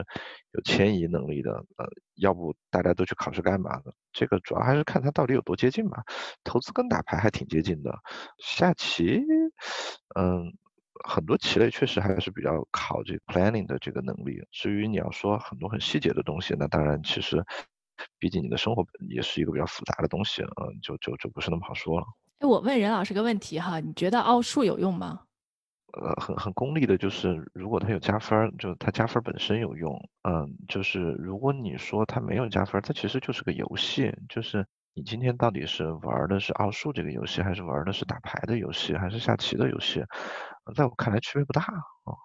[0.54, 3.92] 有迁移能力的，呃，要不大家都去考试干嘛呢？
[4.14, 6.04] 这个主要还是看它到底有多接近吧。
[6.44, 7.94] 投资跟打牌还挺接近的，
[8.40, 9.22] 下棋，
[10.16, 10.54] 嗯。
[11.04, 14.42] 很多棋类确实还是比较考这 planning 的这个能力。
[14.52, 17.44] 至于你要说很多很细节的东西，那当然其实，
[18.20, 22.06] 毕竟你的生活也是一个比较复杂的东西，嗯，就就就不是那么好说了。
[22.40, 25.22] 哎，我问任老师个问题哈，你觉得奥数有用吗？
[25.94, 29.94] 呃，很很功利的，就是如果它有加分，就它加分本身有用，
[30.24, 34.66] 嗯，就是如果你说它没有加分，它其实就是个游戏，就是。
[34.98, 40.04] 你今天到底是玩的是奥数这个游戏，还是玩的是打牌的游戏，还是下棋的游戏？
[40.76, 42.18] 在我看来区别不大啊。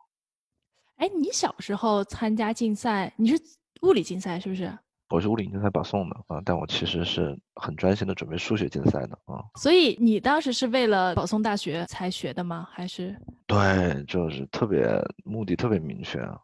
[0.96, 3.38] 哎，你小时候参加竞赛，你是
[3.82, 4.72] 物理竞赛是不是？
[5.10, 9.44] 我是物理竞赛保送的啊，但我其实是很专心的准备数学竞赛的啊。
[9.60, 12.66] 所以你当时是为了保送大学才学的吗？
[12.72, 13.14] 还是？
[13.46, 14.82] 对，就是特别
[15.26, 16.40] 目的特别明确啊。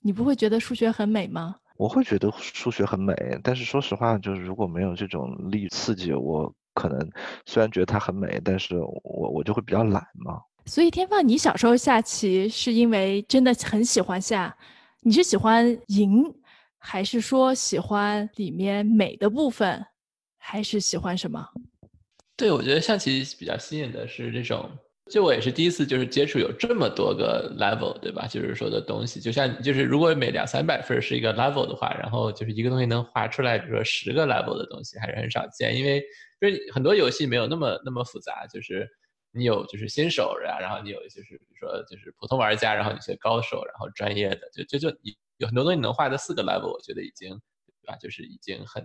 [0.00, 1.56] 你不会觉得数学很美吗？
[1.76, 7.10] 我会觉得数学很美，但是说实话，就是如果没有这种力刺激，我可能
[7.46, 10.40] 虽然觉得它很美，但是我我就会比较懒嘛。
[10.66, 14.56] 所以天放，你小时候下棋是因为真的很喜欢下，
[15.00, 16.24] 你是喜欢赢，
[16.78, 19.84] 还是说喜欢里面美的部分，
[20.38, 21.44] 还是喜欢什么？
[22.36, 24.70] 对，我觉得下棋比较吸引的是这种。
[25.10, 28.26] 就我也是第一次，就是接触有这么多个 level，对吧？
[28.26, 35.76] 就是说的东西，就像就是如果每两三百分是一个 level 的话，然后就是一个东西能画出来，比如说十个 level 的东西，还是很少见。
[35.76, 36.02] 因为
[36.40, 38.88] 就是很多游戏没有那么那么复杂，就是
[39.30, 44.96] 你有就是新手呀，然后你有就是比如说就是普通玩家，然后有些高手，然后专业的，就就就
[45.36, 47.96] 有很多东西能画的四个 level，我觉得已经对吧？
[47.96, 48.82] 就是已经很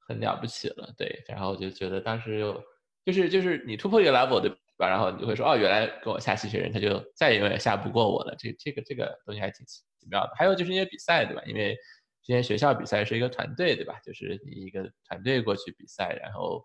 [0.00, 1.22] 很了不起了，对。
[1.28, 2.60] 然后我就觉得当时又
[3.06, 4.52] 就是就是你突破一个 level 的。
[4.76, 8.34] 对吧，然后你就会说，哦，原来跟我下棋这人，他就再也永远下不过我了。
[8.36, 10.32] 这、这个、这个东西还挺奇妙的。
[10.36, 11.42] 还有就是因为比赛，对吧？
[11.46, 11.74] 因为
[12.22, 13.98] 之前学校比赛是一个团队，对吧？
[14.04, 16.64] 就是你一个团队过去比赛，然后，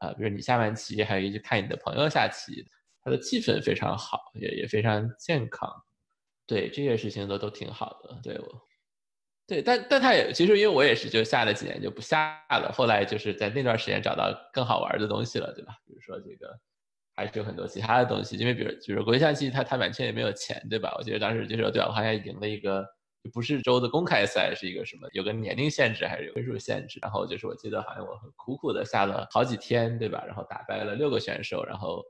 [0.00, 2.64] 呃，比如你下完棋，还可以去看你的朋友下棋，
[3.02, 5.70] 他的气氛非常好，也也非常健康。
[6.46, 8.18] 对这些事情都都挺好的。
[8.22, 8.60] 对我，
[9.46, 15.74] 对，但但他也其实因为我也是就下了几年就不下了，后来就是在那段时间找到更好玩的东西了，对吧？
[15.86, 16.58] 比如说这个。
[17.16, 20.94] 还是有很多其他的东西，因为比如，就是国际象棋，它它完全也没有钱，对吧？
[20.98, 22.84] 我记得当时就是对我好像赢了一个，
[23.32, 26.98] 不是州的公开赛，是一个什么，有个年龄限制还是有分数限制？
[27.00, 30.24] 然后就是我记得好像我很苦苦的下了好几天，对吧？
[30.26, 32.02] 然后打败了六个选手，然后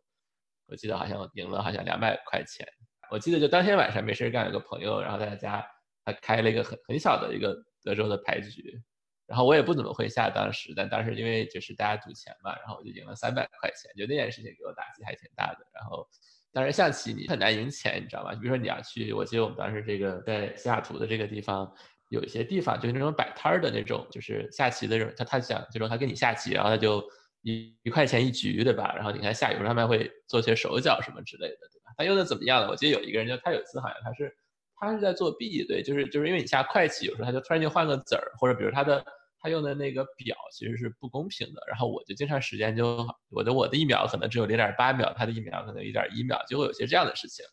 [0.66, 2.66] 我记得好像赢了好像两百块钱。
[3.10, 5.66] 我记得就当天晚上没事干，有个朋友，然后在他家
[6.04, 8.80] 他开了一个很很小的一个德州的牌局。
[9.26, 15.66] 然后我也不怎么会下，当时，但当时因为就是大家赌钱嘛，然后我就赢了三百块钱，就那件事情给我打击还挺大的。
[15.72, 16.06] 然后，
[16.52, 18.32] 当然象棋你很难赢钱，你知道吗？
[18.32, 21.72] 比如说你要去，我记得我们当时这个在西雅图的这个地方，
[22.10, 27.02] 有一些地方就是那种摆摊儿的那种，就是下棋的人，他他想就说他跟你下棋，然后他就
[27.42, 28.92] 一一块钱一局，对吧？
[28.94, 31.92] 然后你看下有时候他们会做些手脚什么之类的，对吧？
[31.96, 32.68] 他用的怎么样了？
[32.68, 34.36] 我记得有一个人就他有一次好像他是
[34.84, 39.04] 他是在作弊，对，就是就是因为你下快棋，有时候他就突然就换个子儿，或者比如他的。
[39.46, 47.44] 他用的那个表其实是不公平的，然后我就经常时间就我的我的一秒可能只有零点八秒，他的一秒可能一点一秒，就会有些这样的事情，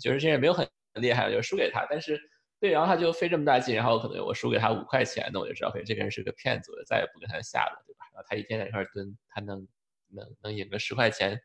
[0.00, 2.18] 就是这也没有很很厉害，就输给他，但是
[2.58, 8.06] 对，然后他就费这么大劲，然后可能我输给他五块钱，那我就知道，嘿，这个人是个骗子，我就再也不跟他下了，对吧？
[8.14, 9.68] 然后他一天在一块蹲，他能
[10.08, 11.38] 能能赢个十块钱，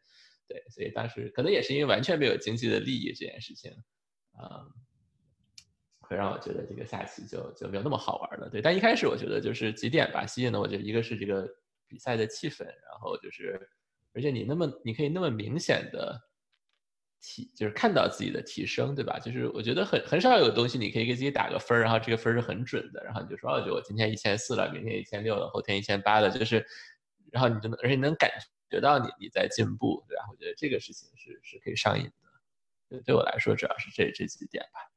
[0.47, 3.69] 对，所以当时可能也是因为完全没有经济的利益这件事情，
[4.31, 4.63] 啊。
[6.09, 8.61] 会让我觉得这个下棋就就没有那么好玩了，对。
[8.61, 11.47] 但一开始我觉得就是几点吧吸引的，我觉得一个是这个
[11.87, 13.69] 比赛的气氛，然后就是，
[14.13, 16.19] 而且你那么你可以那么明显的
[17.21, 19.19] 提，就是看到自己的提升，对吧？
[19.19, 26.65] 就是我觉得很很少有东西你可以给自己打个分，然后这个分是很准的，然后你就说哦，就我今天一千四了，明天一千六了，后天一千八了，就是，
[27.31, 28.31] 然后你就能，而且能感
[28.71, 30.23] 觉到你你在进步，对吧？
[30.31, 32.11] 我觉得这个事情是是可以上瘾的。
[32.89, 34.88] 对对我来说，主要是这这几点吧。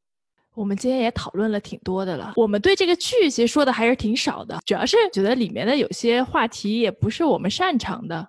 [0.54, 8.28] 我们今天也讨论了挺多的了，我们对这个剧其实说的还是挺少的，主要是觉得里面的有些话题也不是我们擅长的。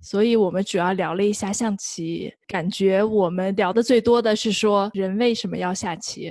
[0.00, 6.30] 所以我们主要聊了一下象棋，感觉我们聊的最多的是说人为什么要下棋。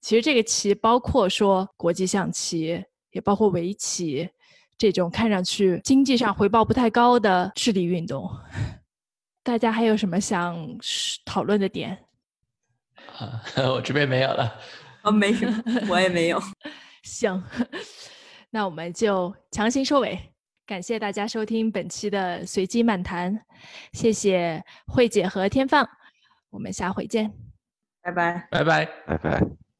[0.00, 2.82] 其实这个棋包括说国际象棋，
[3.12, 4.28] 也包括围棋
[4.76, 8.28] 这种看上去经济上回报不太高的智力运动。
[9.44, 10.76] 大家还有什么想
[11.24, 11.96] 讨论的点？
[13.22, 13.42] 啊，
[13.72, 14.52] 我这边没有了。
[15.02, 16.40] 啊，没什么，我也没有。
[17.02, 17.42] 行，
[18.50, 20.18] 那我们就强行收尾。
[20.64, 23.44] 感谢大家收听本期的随机漫谈，
[23.92, 25.86] 谢谢慧姐和天放，
[26.50, 27.32] 我们下回见，
[28.02, 29.62] 拜拜，拜拜，拜拜。